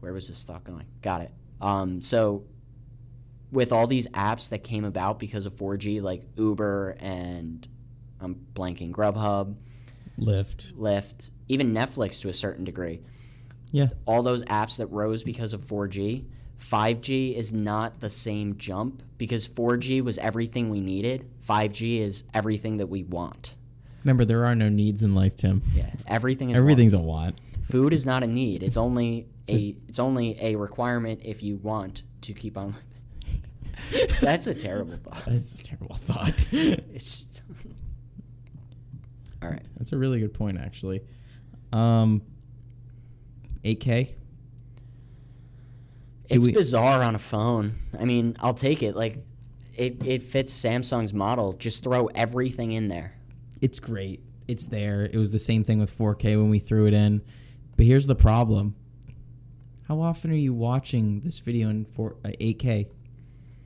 Where 0.00 0.12
was 0.12 0.28
this 0.28 0.42
thought 0.44 0.64
going? 0.64 0.86
Got 1.02 1.20
it. 1.22 1.30
Um, 1.60 2.00
so 2.00 2.44
with 3.52 3.70
all 3.70 3.86
these 3.86 4.06
apps 4.08 4.48
that 4.48 4.64
came 4.64 4.84
about 4.84 5.18
because 5.20 5.46
of 5.46 5.52
4G, 5.54 6.02
like 6.02 6.22
Uber 6.36 6.96
and 6.98 7.66
I'm 8.20 8.34
blanking 8.54 8.90
Grubhub, 8.90 9.54
Lyft. 10.18 10.72
Lyft, 10.72 11.30
even 11.48 11.72
Netflix 11.74 12.20
to 12.22 12.28
a 12.28 12.32
certain 12.32 12.64
degree, 12.64 13.00
Yeah. 13.72 13.88
all 14.06 14.22
those 14.22 14.42
apps 14.44 14.78
that 14.78 14.86
rose 14.86 15.22
because 15.22 15.52
of 15.52 15.62
4G, 15.64 16.24
5G 16.58 17.34
is 17.36 17.52
not 17.52 18.00
the 18.00 18.08
same 18.10 18.56
jump 18.56 19.02
because 19.18 19.46
4G 19.46 20.00
was 20.02 20.16
everything 20.18 20.70
we 20.70 20.80
needed. 20.80 21.28
5G 21.46 21.98
is 22.00 22.24
everything 22.32 22.78
that 22.78 22.86
we 22.86 23.02
want. 23.04 23.54
Remember, 24.04 24.24
there 24.24 24.44
are 24.44 24.54
no 24.54 24.68
needs 24.68 25.02
in 25.02 25.14
life, 25.14 25.36
Tim. 25.36 25.62
Yeah, 25.74 25.90
everything 26.06 26.50
is 26.50 26.58
Everything's 26.58 26.92
a 26.94 27.02
wants. 27.02 27.40
want. 27.40 27.66
Food 27.66 27.92
is 27.94 28.04
not 28.04 28.22
a 28.22 28.26
need. 28.26 28.62
It's 28.62 28.76
only 28.76 29.26
a 29.48 29.74
it's 29.88 29.98
only 29.98 30.36
a 30.40 30.56
requirement 30.56 31.20
if 31.24 31.42
you 31.42 31.56
want 31.56 32.02
to 32.22 32.34
keep 32.34 32.58
on. 32.58 32.74
That's 34.20 34.46
a 34.46 34.54
terrible 34.54 34.96
thought. 34.98 35.24
That's 35.26 35.54
a 35.54 35.62
terrible 35.62 35.96
thought. 35.96 36.34
It's 36.52 37.04
just... 37.24 37.42
All 39.42 39.50
right. 39.50 39.62
That's 39.76 39.92
a 39.92 39.98
really 39.98 40.20
good 40.20 40.32
point, 40.32 40.58
actually. 40.58 41.02
Um, 41.72 42.22
8K. 43.64 44.06
Do 44.06 44.14
It's 46.30 46.46
we- 46.46 46.52
bizarre 46.52 47.02
on 47.02 47.14
a 47.14 47.18
phone. 47.18 47.78
I 47.98 48.04
mean, 48.06 48.36
I'll 48.40 48.54
take 48.54 48.82
it. 48.82 48.96
Like, 48.96 49.18
it, 49.76 50.02
it 50.06 50.22
fits 50.22 50.52
Samsung's 50.54 51.12
model. 51.12 51.52
Just 51.52 51.82
throw 51.82 52.06
everything 52.06 52.72
in 52.72 52.88
there. 52.88 53.12
It's 53.64 53.80
great. 53.80 54.22
It's 54.46 54.66
there. 54.66 55.04
It 55.04 55.16
was 55.16 55.32
the 55.32 55.38
same 55.38 55.64
thing 55.64 55.78
with 55.78 55.90
4K 55.96 56.36
when 56.36 56.50
we 56.50 56.58
threw 56.58 56.86
it 56.86 56.92
in. 56.92 57.22
But 57.78 57.86
here's 57.86 58.06
the 58.06 58.14
problem. 58.14 58.74
How 59.88 60.02
often 60.02 60.30
are 60.30 60.34
you 60.34 60.52
watching 60.52 61.22
this 61.22 61.38
video 61.38 61.70
in 61.70 61.86
4 61.86 62.16
uh, 62.26 62.28
8K? 62.38 62.88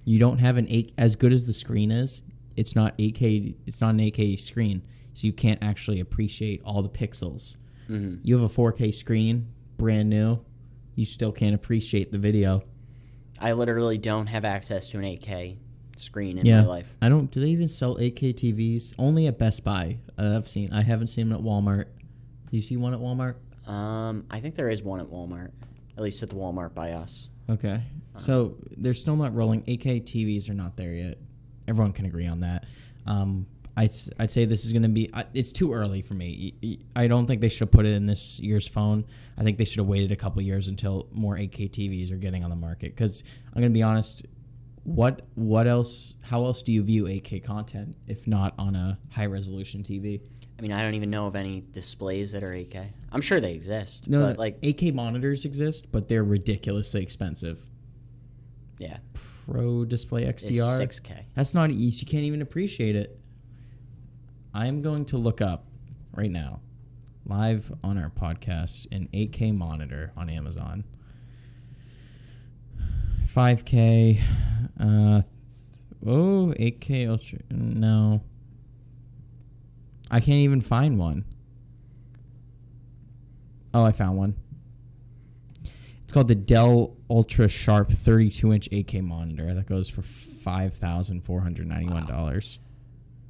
You 0.05 0.21
don't 0.21 0.39
have 0.39 0.57
an 0.57 0.69
8 0.71 0.95
as 0.97 1.17
good 1.17 1.33
as 1.33 1.47
the 1.49 1.53
screen 1.53 1.91
is. 1.91 2.23
It's 2.55 2.77
not 2.77 2.97
8K. 2.97 3.57
It's 3.67 3.81
not 3.81 3.91
an 3.91 3.99
8K 3.99 4.39
screen, 4.39 4.83
so 5.15 5.27
you 5.27 5.33
can't 5.33 5.61
actually 5.65 5.99
appreciate 5.99 6.63
all 6.65 6.81
the 6.81 6.89
pixels. 6.89 7.57
hmm 7.89 8.19
You 8.23 8.39
have 8.39 8.49
a 8.49 8.55
4K 8.55 8.95
screen, 8.95 9.49
brand 9.79 10.09
new. 10.11 10.45
You 10.95 11.07
still 11.07 11.33
can't 11.33 11.57
appreciate 11.57 12.13
the 12.13 12.19
video. 12.19 12.63
I 13.41 13.51
literally 13.53 13.99
don't 13.99 14.29
have 14.29 14.45
access 14.45 14.91
to 14.91 14.99
an 14.99 15.05
8K 15.05 15.57
screen 16.01 16.39
in 16.39 16.47
Yeah. 16.47 16.63
my 16.63 16.69
life. 16.69 16.95
I 17.03 17.09
don't. 17.09 17.31
Do 17.31 17.41
they 17.41 17.49
even 17.51 17.69
sell 17.69 17.97
8K 17.99 18.33
TVs? 18.33 18.95
Only 18.99 19.27
at 19.27 19.39
Best 19.39 19.65
Buy. 19.65 19.99
Uh, 20.19 20.37
I've 20.37 20.49
seen. 20.49 20.73
I 20.73 20.83
haven't 20.83 21.09
seen 21.09 21.29
them 21.29 21.39
at 21.39 21.45
Walmart. 21.45 21.87
Do 22.51 22.57
you 22.57 22.63
see 22.63 22.77
one 22.77 22.95
at 22.95 23.01
Walmart? 23.01 23.35
Um, 23.71 24.25
I 24.31 24.41
think 24.41 24.55
there 24.55 24.71
is 24.71 24.83
one 24.83 25.01
at 25.01 25.07
Walmart, 25.07 25.51
at 25.97 26.03
least 26.03 26.23
at 26.23 26.31
the 26.31 26.35
Walmart 26.35 26.75
by 26.75 26.93
us. 26.93 27.29
Okay. 27.51 27.83
So 28.17 28.57
they're 28.77 28.95
still 28.95 29.15
not 29.17 29.35
rolling. 29.35 29.63
8K 29.63 30.03
TVs 30.03 30.51
are 30.51 30.55
not 30.55 30.77
there 30.77 30.93
yet. 30.93 31.19
Everyone 31.69 31.93
can 31.93 32.07
agree 32.07 32.27
on 32.27 32.41
that. 32.41 32.65
Um, 33.07 33.47
I'd, 33.77 33.93
I'd 34.19 34.31
say 34.31 34.45
this 34.45 34.65
is 34.65 34.73
going 34.73 34.83
to 34.83 34.89
be. 34.89 35.09
It's 35.35 35.53
too 35.53 35.73
early 35.73 36.03
for 36.03 36.15
me. 36.15 36.81
i 36.97 37.07
don't 37.07 37.27
think 37.29 37.41
they 37.41 37.49
should 37.49 37.61
have 37.61 37.71
put 37.71 37.87
it 37.87 37.93
in 37.93 38.07
this 38.07 38.41
year's 38.41 38.67
phone. 38.67 39.05
I 39.37 39.45
think 39.45 39.57
they 39.57 39.65
should 39.65 39.79
have 39.79 39.87
waited 39.87 40.11
a 40.11 40.17
couple 40.17 40.43
years 40.43 40.67
until 40.67 41.07
more 41.13 41.37
8K 41.37 41.71
TVs 41.71 42.11
are 42.11 42.17
getting 42.17 42.43
on 42.43 42.51
the 42.51 42.57
market. 42.57 42.97
Because 42.97 43.23
I'm 43.55 43.61
going 43.61 43.73
to 43.73 43.75
be 43.79 43.85
honest. 43.85 44.27
What 44.95 45.21
what 45.35 45.67
else? 45.67 46.15
How 46.23 46.45
else 46.47 46.63
do 46.63 46.73
you 46.73 46.83
view 46.83 47.05
8K 47.05 47.45
content 47.45 47.95
if 48.07 48.27
not 48.27 48.55
on 48.59 48.75
a 48.75 48.99
high 49.13 49.27
resolution 49.27 49.83
TV? 49.83 50.23
I 50.59 50.63
mean, 50.63 50.73
I 50.73 50.83
don't 50.83 50.95
even 50.95 51.11
know 51.11 51.27
of 51.27 51.37
any 51.37 51.63
displays 51.73 52.33
that 52.33 52.43
are 52.43 52.51
8K. 52.53 52.87
I'm 53.13 53.21
sure 53.21 53.39
they 53.39 53.53
exist, 53.53 54.09
No, 54.09 54.27
but 54.27 54.39
like, 54.39 54.61
8K 54.63 54.95
monitors 54.95 55.45
exist, 55.45 55.93
but 55.93 56.09
they're 56.09 56.25
ridiculously 56.25 57.03
expensive. 57.03 57.61
yeah, 58.79 58.97
Pro 59.13 59.85
Display 59.85 60.25
it's 60.25 60.45
XDR. 60.45 60.81
6K. 60.81 61.25
That's 61.35 61.55
not 61.55 61.71
easy. 61.71 62.07
You 62.07 62.11
can't 62.11 62.25
even 62.25 62.41
appreciate 62.43 62.97
it. 62.97 63.21
I'm 64.55 64.81
going 64.81 65.05
to 65.07 65.19
look 65.19 65.41
up 65.43 65.67
right 66.13 66.31
now, 66.31 66.61
live 67.27 67.71
on 67.85 67.99
our 67.99 68.11
podcast, 68.11 68.87
an 68.91 69.09
8K 69.13 69.55
monitor 69.55 70.13
on 70.17 70.31
Amazon. 70.31 70.85
5K. 73.27 74.21
Uh, 74.81 75.23
oh, 76.07 76.55
8K 76.59 77.09
Ultra. 77.09 77.39
No. 77.51 78.23
I 80.11 80.21
can't 80.21 80.39
even 80.39 80.61
find 80.61 80.99
one. 80.99 81.25
Oh, 83.75 83.85
I 83.85 83.93
found 83.93 84.17
one. 84.17 84.35
It's 86.05 86.13
called 86.15 86.29
the 86.29 86.35
Dell 86.35 86.97
Ultra 87.11 87.49
Sharp 87.49 87.93
32 87.93 88.53
inch 88.55 88.71
8K 88.71 89.03
monitor 89.03 89.53
that 89.53 89.67
goes 89.67 89.91
for 89.91 90.01
$5,491. 90.01 92.59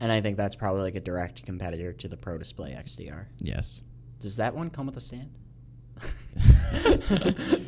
And 0.01 0.13
I 0.13 0.21
think 0.21 0.37
that's 0.37 0.55
probably 0.55 0.83
like 0.83 0.95
a 0.95 1.01
direct 1.01 1.45
competitor 1.45 1.93
to 1.95 2.07
the 2.07 2.17
Pro 2.17 2.39
Display 2.39 2.71
XDR. 2.71 3.25
Yes. 3.41 3.83
Does 4.21 4.37
that 4.37 4.55
one 4.55 4.71
come 4.71 4.87
with 4.87 4.97
a 4.97 5.01
stand? 5.01 5.31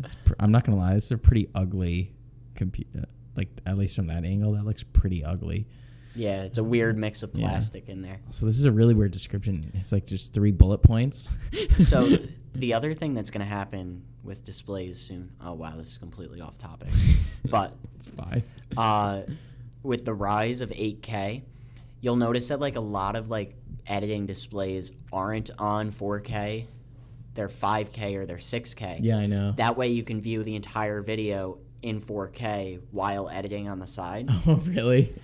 It's 0.00 0.14
pr- 0.14 0.34
I'm 0.38 0.52
not 0.52 0.64
going 0.64 0.78
to 0.78 0.82
lie, 0.82 0.94
this 0.94 1.06
is 1.06 1.12
a 1.12 1.18
pretty 1.18 1.48
ugly 1.54 2.14
computer. 2.54 3.04
Like, 3.38 3.48
at 3.64 3.78
least 3.78 3.96
from 3.96 4.08
that 4.08 4.24
angle, 4.24 4.52
that 4.52 4.64
looks 4.66 4.82
pretty 4.82 5.24
ugly. 5.24 5.66
yeah, 6.14 6.42
it's 6.42 6.58
a 6.58 6.64
weird 6.64 6.98
mix 6.98 7.22
of 7.22 7.30
Yeah. 7.32 7.48
plastic 7.48 7.88
in 7.88 8.02
there. 8.02 8.18
So, 8.30 8.44
this 8.44 8.58
is 8.58 8.64
a 8.66 8.72
really 8.72 8.92
weird 8.94 9.12
description. 9.12 9.70
It's 9.74 9.92
like 9.92 10.04
just 10.04 10.34
three 10.34 10.50
bullet 10.52 10.82
points. 10.82 11.28
So 11.80 12.18
the 12.56 12.74
other 12.74 12.92
thing 12.92 13.14
that's 13.14 13.30
going 13.30 13.40
to 13.40 13.46
happen 13.46 14.02
with 14.24 14.44
displays 14.44 14.98
soon. 15.00 15.30
Oh 15.40 15.52
wow, 15.54 15.76
this 15.76 15.88
is 15.92 15.98
completely 15.98 16.40
off 16.40 16.58
topic. 16.58 16.88
But 17.48 17.72
it's 17.94 18.08
fine. 18.08 18.42
uh, 18.76 19.22
with 19.82 20.04
the 20.04 20.12
rise 20.12 20.60
of 20.60 20.68
8K, 20.70 21.42
you'll 22.00 22.16
notice 22.16 22.48
that 22.48 22.58
like 22.60 22.74
a 22.76 22.80
lot 22.80 23.14
of 23.16 23.30
like 23.30 23.54
editing 23.86 24.26
displays 24.26 24.92
aren't 25.12 25.50
on 25.58 25.90
4K. 25.92 26.66
They're 27.34 27.48
5K 27.48 28.16
or 28.16 28.26
they're 28.26 28.36
6K. 28.38 28.98
Yeah, 29.00 29.18
I 29.18 29.26
know. 29.26 29.52
That 29.56 29.76
way 29.76 29.88
you 29.88 30.02
can 30.02 30.20
view 30.20 30.42
the 30.42 30.56
entire 30.56 31.00
video 31.00 31.58
in 31.82 32.00
4K 32.00 32.80
while 32.90 33.28
editing 33.28 33.68
on 33.68 33.78
the 33.78 33.86
side. 33.86 34.28
Oh, 34.46 34.54
really? 34.66 35.14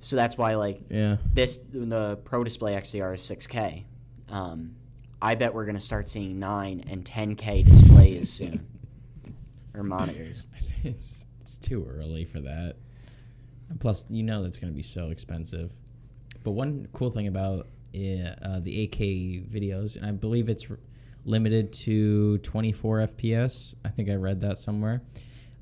So 0.00 0.16
that's 0.16 0.36
why 0.36 0.54
like 0.56 0.80
Yeah. 0.90 1.16
this 1.32 1.58
the 1.72 2.16
Pro 2.24 2.44
Display 2.44 2.74
XDR 2.74 3.14
is 3.14 3.22
6K. 3.22 3.84
Um, 4.28 4.74
I 5.22 5.34
bet 5.34 5.54
we're 5.54 5.64
gonna 5.64 5.80
start 5.80 6.08
seeing 6.08 6.38
9 6.38 6.84
and 6.90 7.04
10K 7.04 7.64
displays 7.64 8.30
soon, 8.38 8.66
or 9.74 9.82
monitors. 9.82 10.46
It's, 10.84 11.24
it's 11.40 11.56
too 11.56 11.86
early 11.90 12.26
for 12.26 12.40
that. 12.40 12.76
And 13.70 13.80
plus, 13.80 14.04
you 14.10 14.22
know 14.22 14.42
that's 14.42 14.58
going 14.58 14.70
to 14.70 14.76
be 14.76 14.82
so 14.82 15.08
expensive. 15.08 15.72
But 16.42 16.50
one 16.50 16.86
cool 16.92 17.08
thing 17.08 17.26
about 17.26 17.68
uh, 17.96 18.34
uh, 18.42 18.60
the 18.60 18.86
8K 18.88 19.48
videos, 19.48 19.96
and 19.96 20.04
I 20.04 20.10
believe 20.10 20.50
it's 20.50 20.70
r- 20.70 20.78
limited 21.24 21.72
to 21.72 22.36
24 22.38 22.98
FPS. 23.06 23.74
I 23.82 23.88
think 23.88 24.10
I 24.10 24.14
read 24.16 24.42
that 24.42 24.58
somewhere. 24.58 25.00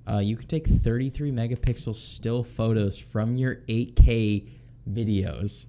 Uh, 0.09 0.19
you 0.19 0.37
can 0.37 0.49
take 0.49 0.67
33 0.67 1.31
megapixel 1.31 1.95
still 1.95 2.43
photos 2.43 2.99
from 2.99 3.37
your 3.37 3.57
8K 3.69 4.49
videos, 4.91 5.67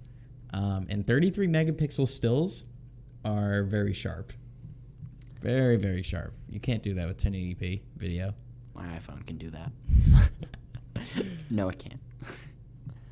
um, 0.54 0.88
and 0.90 1.06
33 1.06 1.48
megapixel 1.48 2.08
stills 2.10 2.64
are 3.26 3.64
very 3.64 3.94
sharp. 3.94 4.34
Very, 5.42 5.78
very 5.78 6.02
sharp. 6.02 6.34
You 6.50 6.60
can't 6.60 6.82
do 6.82 6.94
that 6.94 7.08
with 7.08 7.18
1080p 7.18 7.82
video. 7.98 8.34
My 8.74 8.86
iPhone 8.86 9.26
can 9.28 9.38
do 9.38 9.52
that. 9.52 9.72
no, 11.50 11.70
it 11.70 11.78
can't. 11.78 12.00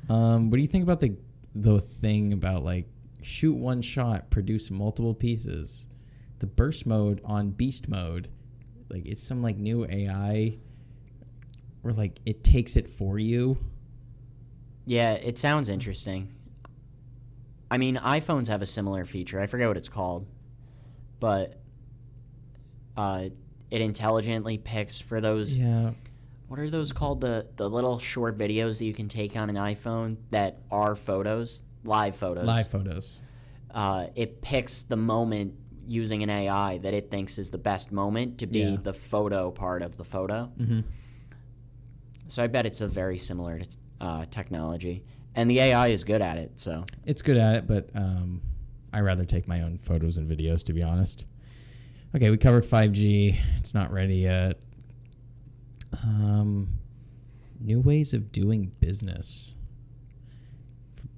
Um, 0.08 0.50
what 0.50 0.56
do 0.56 0.62
you 0.62 0.68
think 0.68 0.82
about 0.82 0.98
the 0.98 1.14
the 1.54 1.80
thing 1.80 2.32
about 2.32 2.64
like 2.64 2.86
shoot 3.20 3.54
one 3.54 3.82
shot, 3.82 4.28
produce 4.30 4.70
multiple 4.70 5.14
pieces? 5.14 5.88
The 6.40 6.46
burst 6.46 6.86
mode 6.86 7.20
on 7.24 7.50
beast 7.50 7.88
mode, 7.88 8.28
like 8.88 9.06
it's 9.06 9.22
some 9.22 9.42
like 9.42 9.58
new 9.58 9.86
AI 9.88 10.56
where 11.82 11.92
like 11.94 12.18
it 12.26 12.42
takes 12.42 12.76
it 12.76 12.88
for 12.88 13.18
you. 13.18 13.58
Yeah, 14.86 15.12
it 15.12 15.38
sounds 15.38 15.68
interesting. 15.68 16.32
I 17.70 17.78
mean, 17.78 17.96
iPhones 17.96 18.48
have 18.48 18.62
a 18.62 18.66
similar 18.66 19.04
feature. 19.04 19.40
I 19.40 19.46
forget 19.46 19.68
what 19.68 19.76
it's 19.76 19.88
called, 19.88 20.26
but 21.20 21.60
uh, 22.96 23.28
it 23.70 23.80
intelligently 23.80 24.58
picks 24.58 25.00
for 25.00 25.20
those. 25.20 25.56
Yeah. 25.56 25.92
What 26.48 26.60
are 26.60 26.68
those 26.68 26.92
called? 26.92 27.20
The 27.20 27.46
the 27.56 27.68
little 27.68 27.98
short 27.98 28.36
videos 28.36 28.78
that 28.78 28.84
you 28.84 28.92
can 28.92 29.08
take 29.08 29.36
on 29.36 29.48
an 29.48 29.56
iPhone 29.56 30.16
that 30.30 30.58
are 30.70 30.94
photos, 30.94 31.62
live 31.84 32.14
photos. 32.16 32.44
Live 32.44 32.66
photos. 32.68 33.22
Uh, 33.70 34.08
it 34.14 34.42
picks 34.42 34.82
the 34.82 34.96
moment 34.96 35.54
using 35.86 36.22
an 36.22 36.28
AI 36.30 36.76
that 36.78 36.92
it 36.92 37.10
thinks 37.10 37.38
is 37.38 37.50
the 37.50 37.58
best 37.58 37.90
moment 37.90 38.38
to 38.38 38.46
be 38.46 38.60
Yeah. 38.60 38.76
the 38.82 38.92
photo 38.92 39.50
part 39.50 39.82
of 39.82 39.96
the 39.96 40.04
photo. 40.04 40.52
Mm-hmm. 40.58 40.80
So 42.32 42.42
I 42.42 42.46
bet 42.46 42.64
it's 42.64 42.80
a 42.80 42.88
very 42.88 43.18
similar 43.18 43.60
uh, 44.00 44.24
technology, 44.30 45.04
and 45.34 45.50
the 45.50 45.60
AI 45.60 45.88
is 45.88 46.02
good 46.02 46.22
at 46.22 46.38
it. 46.38 46.58
So 46.58 46.86
It's 47.04 47.20
good 47.20 47.36
at 47.36 47.56
it, 47.56 47.66
but 47.66 47.90
um, 47.94 48.40
I 48.90 49.00
rather 49.00 49.26
take 49.26 49.46
my 49.46 49.60
own 49.60 49.76
photos 49.76 50.16
and 50.16 50.26
videos 50.26 50.62
to 50.64 50.72
be 50.72 50.82
honest. 50.82 51.26
Okay, 52.16 52.30
we 52.30 52.38
covered 52.38 52.64
5G. 52.64 53.36
It's 53.58 53.74
not 53.74 53.92
ready 53.92 54.14
yet. 54.14 54.62
Um, 56.02 56.68
new 57.60 57.80
ways 57.80 58.14
of 58.14 58.32
doing 58.32 58.72
business. 58.80 59.54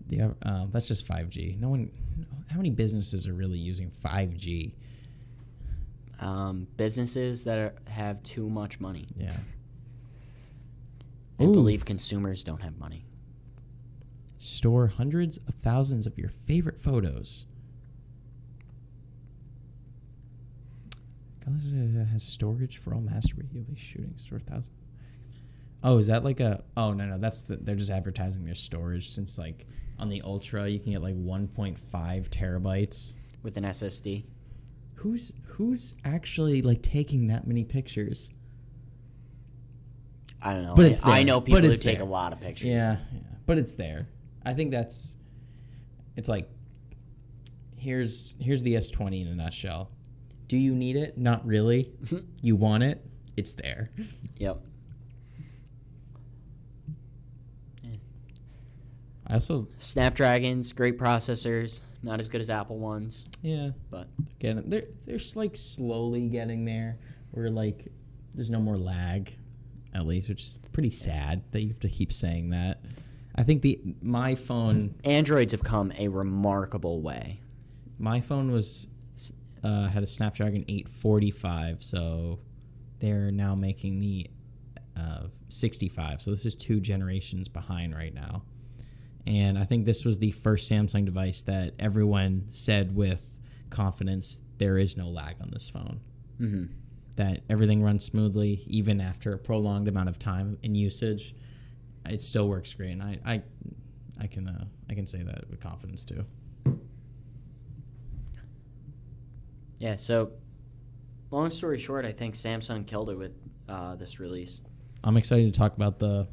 Yeah, 0.09 0.31
uh, 0.44 0.66
that's 0.72 0.88
just 0.88 1.07
5G. 1.07 1.61
No 1.61 1.68
one. 1.68 1.92
How 2.50 2.57
many 2.57 2.70
businesses 2.70 3.29
are 3.29 3.35
really 3.35 3.59
using 3.59 3.88
5G? 3.88 4.72
um, 6.20 6.66
businesses 6.77 7.44
that 7.44 7.59
are, 7.59 7.74
have 7.87 8.22
too 8.22 8.48
much 8.48 8.81
money 8.81 9.07
Yeah. 9.16 9.37
And 11.38 11.51
Ooh. 11.51 11.53
believe 11.53 11.85
consumers 11.85 12.42
don't 12.42 12.62
have 12.62 12.79
money. 12.79 13.07
Store 14.38 14.87
hundreds 14.87 15.38
of 15.49 15.55
thousands 15.55 16.07
of 16.07 16.18
your 16.18 16.29
favorite 16.29 16.79
photos. 16.79 17.47
Galaxy 21.44 21.94
has 22.12 22.23
storage 22.23 22.79
for 22.79 22.94
all 22.94 23.01
master 23.01 23.35
radio 23.37 23.64
shooting. 23.77 24.14
Store 24.16 24.38
thousand. 24.38 24.75
Oh, 25.83 25.99
is 25.99 26.07
that 26.07 26.25
like 26.25 26.40
a? 26.40 26.62
Oh 26.77 26.92
no 26.92 27.07
no, 27.07 27.18
that's 27.18 27.44
the, 27.44 27.57
they're 27.57 27.75
just 27.75 27.90
advertising 27.90 28.44
their 28.44 28.55
storage. 28.55 29.11
Since 29.11 29.38
like 29.38 29.66
on 29.99 30.09
the 30.09 30.23
Ultra, 30.23 30.68
you 30.68 30.81
can 30.81 30.92
get 30.92 31.03
like 31.03 31.16
1.5 31.16 31.79
terabytes. 32.31 33.14
With 33.42 33.57
an 33.59 33.64
SSD, 33.64 34.25
Who's 34.94 35.35
who's 35.44 35.94
actually 36.07 36.62
like 36.62 36.81
taking 36.81 37.27
that 37.27 37.47
many 37.47 37.62
pictures? 37.62 38.31
I 40.42 40.53
don't 40.53 40.64
know. 40.64 40.75
But 40.75 40.87
I- 40.87 40.88
it's 40.88 41.05
I, 41.05 41.16
there. 41.16 41.25
know 41.25 41.40
But 41.40 41.47
people 41.47 41.61
who 41.62 41.70
it's 41.70 41.83
take 41.83 42.01
a 42.01 42.05
lot 42.05 42.33
of 42.33 42.40
pictures. 42.40 42.66
Yeah, 42.66 42.97
yeah, 43.12 43.20
but 43.47 43.59
it's 43.59 43.75
there. 43.75 44.09
I 44.44 44.53
think 44.55 44.70
that's. 44.70 45.16
It's 46.16 46.29
like. 46.29 46.49
Here's 47.77 48.35
here's 48.40 48.62
the 48.62 48.75
S20 48.75 49.23
in 49.23 49.29
a 49.29 49.35
nutshell. 49.35 49.90
Do 50.49 50.57
you 50.57 50.75
need 50.75 50.97
it? 50.97 51.18
Not 51.18 51.44
really. 51.47 51.92
you 52.40 52.57
want 52.57 52.83
it? 52.83 53.05
It's 53.37 53.53
there. 53.53 53.90
Yep. 54.38 54.62
I 59.27 59.35
also 59.35 59.68
Snapdragons, 59.79 60.73
great 60.73 60.99
processors, 60.99 61.81
not 62.03 62.20
as 62.20 62.29
good 62.29 62.40
as 62.40 62.51
Apple 62.51 62.79
ones, 62.79 63.25
yeah. 63.42 63.70
but 63.90 64.09
Again, 64.38 64.62
they're 64.66 64.85
they're 65.07 65.18
like 65.35 65.57
slowly 65.57 66.29
getting 66.29 66.64
there. 66.64 66.99
Where 67.31 67.51
like 67.51 67.87
there's 68.35 68.51
no 68.51 68.61
more 68.61 68.77
lag, 68.77 69.35
at 69.94 70.07
least, 70.07 70.28
which 70.28 70.42
is 70.42 70.59
pretty 70.72 70.90
sad 70.90 71.42
that 71.52 71.62
you 71.62 71.68
have 71.68 71.80
to 71.80 71.88
keep 71.88 72.12
saying 72.12 72.50
that. 72.50 72.80
I 73.37 73.42
think 73.42 73.62
the 73.62 73.80
my 74.02 74.35
phone 74.35 74.94
Androids 75.04 75.52
have 75.52 75.64
come 75.64 75.92
a 75.98 76.09
remarkable 76.09 77.00
way. 77.02 77.40
my 77.98 78.20
phone 78.20 78.50
was 78.50 78.87
uh, 79.62 79.88
had 79.88 80.02
a 80.02 80.07
Snapdragon 80.07 80.64
845, 80.68 81.83
so 81.83 82.38
they're 83.00 83.30
now 83.30 83.54
making 83.54 83.98
the 84.00 84.28
uh, 84.96 85.24
65. 85.48 86.20
So 86.20 86.30
this 86.30 86.44
is 86.46 86.54
two 86.54 86.80
generations 86.80 87.48
behind 87.48 87.94
right 87.94 88.12
now. 88.14 88.42
And 89.26 89.59
I 89.59 89.64
think 89.64 89.87
this 89.87 90.04
was 90.04 90.18
the 90.18 90.33
first 90.33 90.70
Samsung 90.70 91.07
device 91.07 91.42
that 91.44 91.74
everyone 91.78 92.44
said 92.50 92.94
with 92.94 93.38
confidence 93.70 94.38
there 94.59 94.76
is 94.78 94.96
no 94.96 95.09
lag 95.09 95.37
on 95.40 95.50
this 95.50 95.68
phone. 95.68 96.00
hmm 96.38 96.64
That 97.16 97.42
everything 97.48 97.83
runs 97.83 98.05
smoothly 98.05 98.64
even 98.66 99.00
after 99.00 99.33
a 99.33 99.38
prolonged 99.38 99.88
amount 99.88 100.09
of 100.09 100.18
time 100.18 100.59
in 100.62 100.74
usage. 100.74 101.35
It 102.09 102.20
still 102.20 102.48
works 102.48 102.74
great, 102.74 102.90
and 102.90 103.03
I 103.03 103.18
I, 103.24 103.42
I 104.20 104.27
can 104.27 104.48
uh, 104.48 104.64
I 104.90 104.94
can 104.94 105.07
say 105.07 105.22
that 105.22 105.48
with 105.48 105.61
confidence 105.61 106.05
too. 106.05 106.24
Yeah. 109.79 109.96
So, 109.96 110.33
long 111.31 111.50
story 111.50 111.79
short, 111.79 112.05
I 112.05 112.12
think 112.12 112.35
Samsung 112.35 112.87
killed 112.87 113.11
it 113.11 113.18
with 113.18 113.33
uh, 113.68 113.96
this 113.96 114.18
release. 114.18 114.62
I'm 115.03 115.16
excited 115.16 115.53
to 115.53 115.59
talk 115.59 115.77
about 115.77 115.98
the 115.98 116.27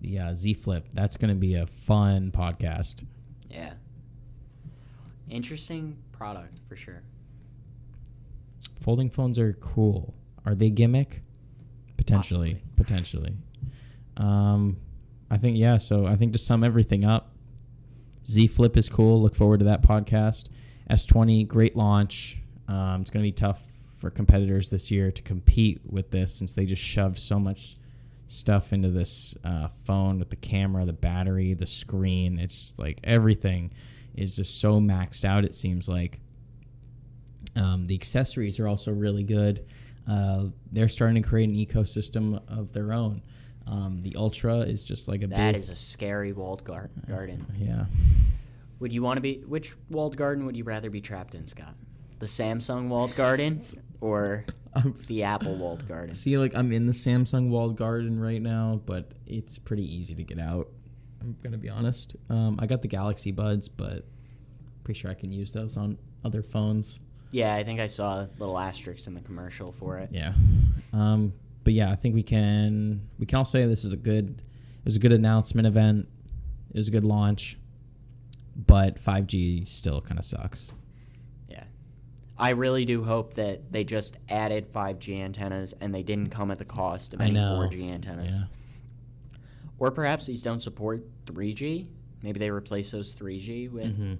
the 0.00 0.18
uh, 0.18 0.34
Z 0.34 0.54
Flip. 0.54 0.86
That's 0.92 1.16
going 1.16 1.28
to 1.28 1.36
be 1.36 1.54
a 1.54 1.66
fun 1.66 2.30
podcast. 2.30 3.04
Yeah. 3.50 3.74
Interesting 5.28 5.96
product 6.12 6.58
for 6.68 6.76
sure. 6.76 7.02
Folding 8.80 9.10
phones 9.10 9.38
are 9.38 9.52
cool. 9.54 10.14
Are 10.44 10.54
they 10.54 10.70
gimmick? 10.70 11.22
Potentially, 11.96 12.54
Possibly. 12.54 12.72
potentially. 12.76 13.36
Um, 14.16 14.76
I 15.30 15.38
think 15.38 15.56
yeah. 15.58 15.78
So 15.78 16.06
I 16.06 16.16
think 16.16 16.32
to 16.34 16.38
sum 16.38 16.62
everything 16.62 17.04
up, 17.04 17.32
Z 18.26 18.46
Flip 18.48 18.76
is 18.76 18.88
cool. 18.88 19.20
Look 19.22 19.34
forward 19.34 19.58
to 19.58 19.64
that 19.66 19.82
podcast. 19.82 20.48
S20, 20.90 21.48
great 21.48 21.74
launch. 21.76 22.38
Um, 22.68 23.00
it's 23.00 23.10
going 23.10 23.22
to 23.24 23.26
be 23.28 23.32
tough 23.32 23.66
for 23.96 24.10
competitors 24.10 24.68
this 24.68 24.90
year 24.90 25.10
to 25.10 25.22
compete 25.22 25.80
with 25.84 26.10
this 26.10 26.34
since 26.34 26.54
they 26.54 26.64
just 26.66 26.82
shoved 26.82 27.18
so 27.18 27.40
much 27.40 27.76
stuff 28.28 28.72
into 28.72 28.90
this 28.90 29.34
uh, 29.44 29.68
phone 29.68 30.18
with 30.18 30.30
the 30.30 30.36
camera, 30.36 30.84
the 30.84 30.92
battery, 30.92 31.54
the 31.54 31.66
screen. 31.66 32.38
It's 32.38 32.78
like 32.78 33.00
everything 33.04 33.72
is 34.14 34.36
just 34.36 34.60
so 34.60 34.80
maxed 34.80 35.24
out. 35.24 35.44
It 35.44 35.54
seems 35.54 35.88
like. 35.88 36.20
Um, 37.56 37.84
the 37.86 37.94
accessories 37.94 38.60
are 38.60 38.68
also 38.68 38.92
really 38.92 39.22
good. 39.24 39.64
Uh, 40.08 40.46
they're 40.72 40.88
starting 40.88 41.20
to 41.22 41.28
create 41.28 41.48
an 41.48 41.54
ecosystem 41.56 42.40
of 42.48 42.72
their 42.72 42.92
own. 42.92 43.22
Um, 43.66 44.00
the 44.02 44.14
Ultra 44.16 44.58
is 44.60 44.84
just 44.84 45.08
like 45.08 45.22
a 45.22 45.26
That 45.26 45.52
big, 45.54 45.60
is 45.60 45.70
a 45.70 45.74
scary 45.76 46.32
walled 46.32 46.62
gar- 46.64 46.90
garden. 47.08 47.44
yeah. 47.58 47.86
Would 48.78 48.92
you 48.92 49.02
want 49.02 49.16
to 49.16 49.20
be 49.22 49.42
which 49.46 49.74
walled 49.90 50.16
garden 50.16 50.44
would 50.46 50.56
you 50.56 50.62
rather 50.64 50.90
be 50.90 51.00
trapped 51.00 51.34
in, 51.34 51.46
Scott? 51.46 51.74
The 52.18 52.26
Samsung 52.26 52.88
walled 52.88 53.16
garden 53.16 53.62
or 54.00 54.44
the 55.08 55.22
Apple 55.24 55.56
walled 55.56 55.88
garden? 55.88 56.14
see, 56.14 56.36
like 56.38 56.54
I'm 56.56 56.70
in 56.72 56.86
the 56.86 56.92
Samsung 56.92 57.48
walled 57.48 57.76
garden 57.76 58.20
right 58.20 58.40
now, 58.42 58.80
but 58.86 59.12
it's 59.26 59.58
pretty 59.58 59.82
easy 59.96 60.14
to 60.14 60.22
get 60.22 60.38
out. 60.38 60.68
I'm 61.22 61.36
gonna 61.42 61.56
be 61.58 61.70
honest. 61.70 62.14
Um, 62.28 62.56
I 62.60 62.66
got 62.66 62.82
the 62.82 62.88
Galaxy 62.88 63.32
Buds, 63.32 63.68
but 63.68 64.04
pretty 64.84 65.00
sure 65.00 65.10
I 65.10 65.14
can 65.14 65.32
use 65.32 65.52
those 65.52 65.76
on 65.76 65.96
other 66.24 66.42
phones. 66.42 67.00
Yeah, 67.32 67.54
I 67.54 67.64
think 67.64 67.80
I 67.80 67.86
saw 67.86 68.20
a 68.20 68.30
little 68.38 68.58
asterisk 68.58 69.06
in 69.06 69.14
the 69.14 69.20
commercial 69.20 69.72
for 69.72 69.98
it. 69.98 70.10
Yeah. 70.12 70.32
Um, 70.92 71.32
but 71.64 71.72
yeah, 71.72 71.90
I 71.90 71.96
think 71.96 72.14
we 72.14 72.22
can 72.22 73.08
we 73.18 73.26
can 73.26 73.38
all 73.38 73.44
say 73.44 73.66
this 73.66 73.84
is 73.84 73.92
a 73.92 73.96
good 73.96 74.40
it 74.78 74.84
was 74.84 74.96
a 74.96 75.00
good 75.00 75.12
announcement 75.12 75.66
event. 75.66 76.08
It 76.72 76.76
was 76.76 76.88
a 76.88 76.92
good 76.92 77.04
launch. 77.04 77.56
But 78.54 78.96
5G 78.96 79.68
still 79.68 80.00
kind 80.00 80.18
of 80.18 80.24
sucks. 80.24 80.72
Yeah. 81.48 81.64
I 82.38 82.50
really 82.50 82.86
do 82.86 83.04
hope 83.04 83.34
that 83.34 83.70
they 83.70 83.84
just 83.84 84.16
added 84.30 84.72
5G 84.72 85.20
antennas 85.20 85.74
and 85.80 85.94
they 85.94 86.02
didn't 86.02 86.30
come 86.30 86.50
at 86.50 86.58
the 86.58 86.64
cost 86.64 87.12
of 87.12 87.20
I 87.20 87.24
any 87.24 87.34
know. 87.34 87.58
4G 87.70 87.92
antennas. 87.92 88.34
Yeah. 88.34 88.44
Or 89.78 89.90
perhaps 89.90 90.24
these 90.24 90.40
don't 90.40 90.60
support 90.60 91.04
3G. 91.26 91.86
Maybe 92.22 92.38
they 92.38 92.48
replace 92.50 92.90
those 92.92 93.14
3G 93.14 93.68
with. 93.70 93.98
Mhm. 94.00 94.16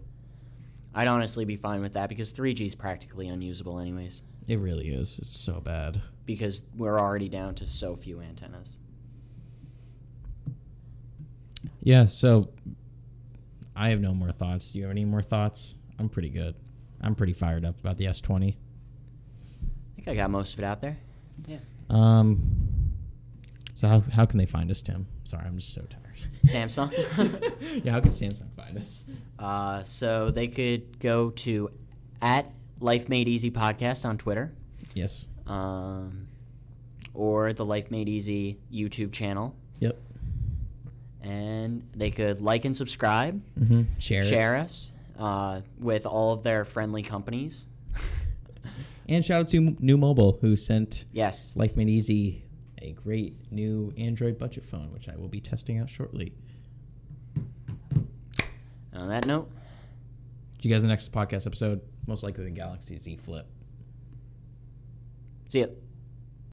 I'd 0.97 1.07
honestly 1.09 1.45
be 1.45 1.57
fine 1.57 1.81
with 1.83 1.93
that 1.93 2.09
because 2.09 2.33
3G 2.33 2.67
is 2.67 2.75
practically 2.75 3.29
unusable, 3.29 3.79
anyways, 3.79 4.23
It 4.49 4.59
really 4.59 4.89
is. 4.89 5.19
It's 5.21 5.39
so 5.39 5.61
bad. 5.61 6.01
because 6.25 6.65
we're 6.77 6.99
already 6.99 7.29
down 7.29 7.55
to 7.57 7.67
so 7.67 7.95
few 7.95 8.21
antennas. 8.21 8.79
Yeah, 11.83 12.07
so 12.07 12.51
I 13.77 13.91
have 13.91 14.01
no 14.01 14.15
more 14.15 14.33
thoughts. 14.33 14.73
Do 14.73 14.79
you 14.79 14.85
have 14.85 14.91
any 14.91 15.05
more 15.05 15.23
thoughts? 15.23 15.77
I'm 15.99 16.09
pretty 16.09 16.31
good. 16.31 16.55
I'm 17.01 17.15
pretty 17.15 17.33
fired 17.33 17.65
up 17.65 17.79
about 17.79 17.97
the 17.99 18.07
S20. 18.07 18.55
I 18.55 18.57
think 19.97 20.09
I 20.09 20.15
got 20.15 20.31
most 20.31 20.55
of 20.55 20.61
it 20.61 20.65
out 20.65 20.81
there. 20.81 20.97
Yeah. 21.47 21.59
Um. 21.91 22.66
So 23.77 23.87
how 23.89 24.01
how 24.11 24.25
can 24.25 24.39
they 24.39 24.47
find 24.47 24.71
us, 24.71 24.81
Tim? 24.81 25.07
Sorry, 25.25 25.45
I'm 25.47 25.57
just 25.57 25.73
so 25.75 25.83
tired. 25.83 26.03
Samsung. 26.47 26.91
yeah, 27.85 27.93
how 27.93 28.01
can 28.01 28.11
Samsung 28.11 28.51
find 28.57 28.77
us? 28.79 29.05
Uh, 29.39 29.83
so 29.83 30.31
they 30.31 30.49
could 30.49 30.99
go 30.99 31.29
to 31.31 31.71
at 32.23 32.51
Life 32.81 33.09
Made 33.11 33.29
Easy 33.29 33.51
podcast 33.51 34.07
on 34.07 34.17
Twitter, 34.17 34.53
Yes. 34.95 35.29
um, 35.47 36.27
or 37.13 37.53
the 37.53 37.67
Life 37.67 37.91
Made 37.91 38.09
Easy 38.09 38.57
YouTube 38.73 39.13
channel, 39.13 39.55
Yep. 39.81 39.99
and 41.23 41.83
they 41.95 42.11
could 42.11 42.41
like 42.41 42.65
and 42.65 42.75
subscribe, 42.75 43.43
Mm-hmm. 43.61 43.83
Share. 43.99 44.23
it. 44.23 44.27
share 44.27 44.57
us 44.57 44.93
uh, 45.19 45.61
with 45.79 46.07
all 46.07 46.33
of 46.33 46.43
their 46.43 46.65
friendly 46.65 47.03
companies. 47.03 47.67
And 49.09 49.25
shout 49.25 49.43
out 49.43 49.49
to 49.49 49.61
Nuu 49.61 49.97
Mobile 49.97 50.37
who 50.41 50.57
sent 50.57 51.05
Yes. 51.13 51.53
Life 51.55 51.77
Made 51.77 51.89
Easy 51.89 52.43
a 52.83 52.93
great 52.93 53.51
new 53.51 53.93
Android 53.97 54.39
budget 54.39 54.65
phone, 54.65 54.93
which 54.93 55.09
I 55.09 55.17
will 55.17 55.29
be 55.29 55.41
testing 55.41 55.79
out 55.79 55.89
shortly. 55.91 56.33
On 58.93 59.09
that 59.09 59.27
note, 59.27 59.51
See 60.61 60.69
you 60.69 60.75
guys 60.75 60.83
in 60.83 60.89
the 60.89 60.93
next 60.93 61.13
podcast 61.13 61.47
episode. 61.47 61.81
Most 62.07 62.23
likely 62.23 62.45
the 62.45 62.51
Galaxy 62.51 62.97
Z 62.97 63.17
Flip. 63.17 63.47
see 65.49 65.61
ya. 65.61 65.67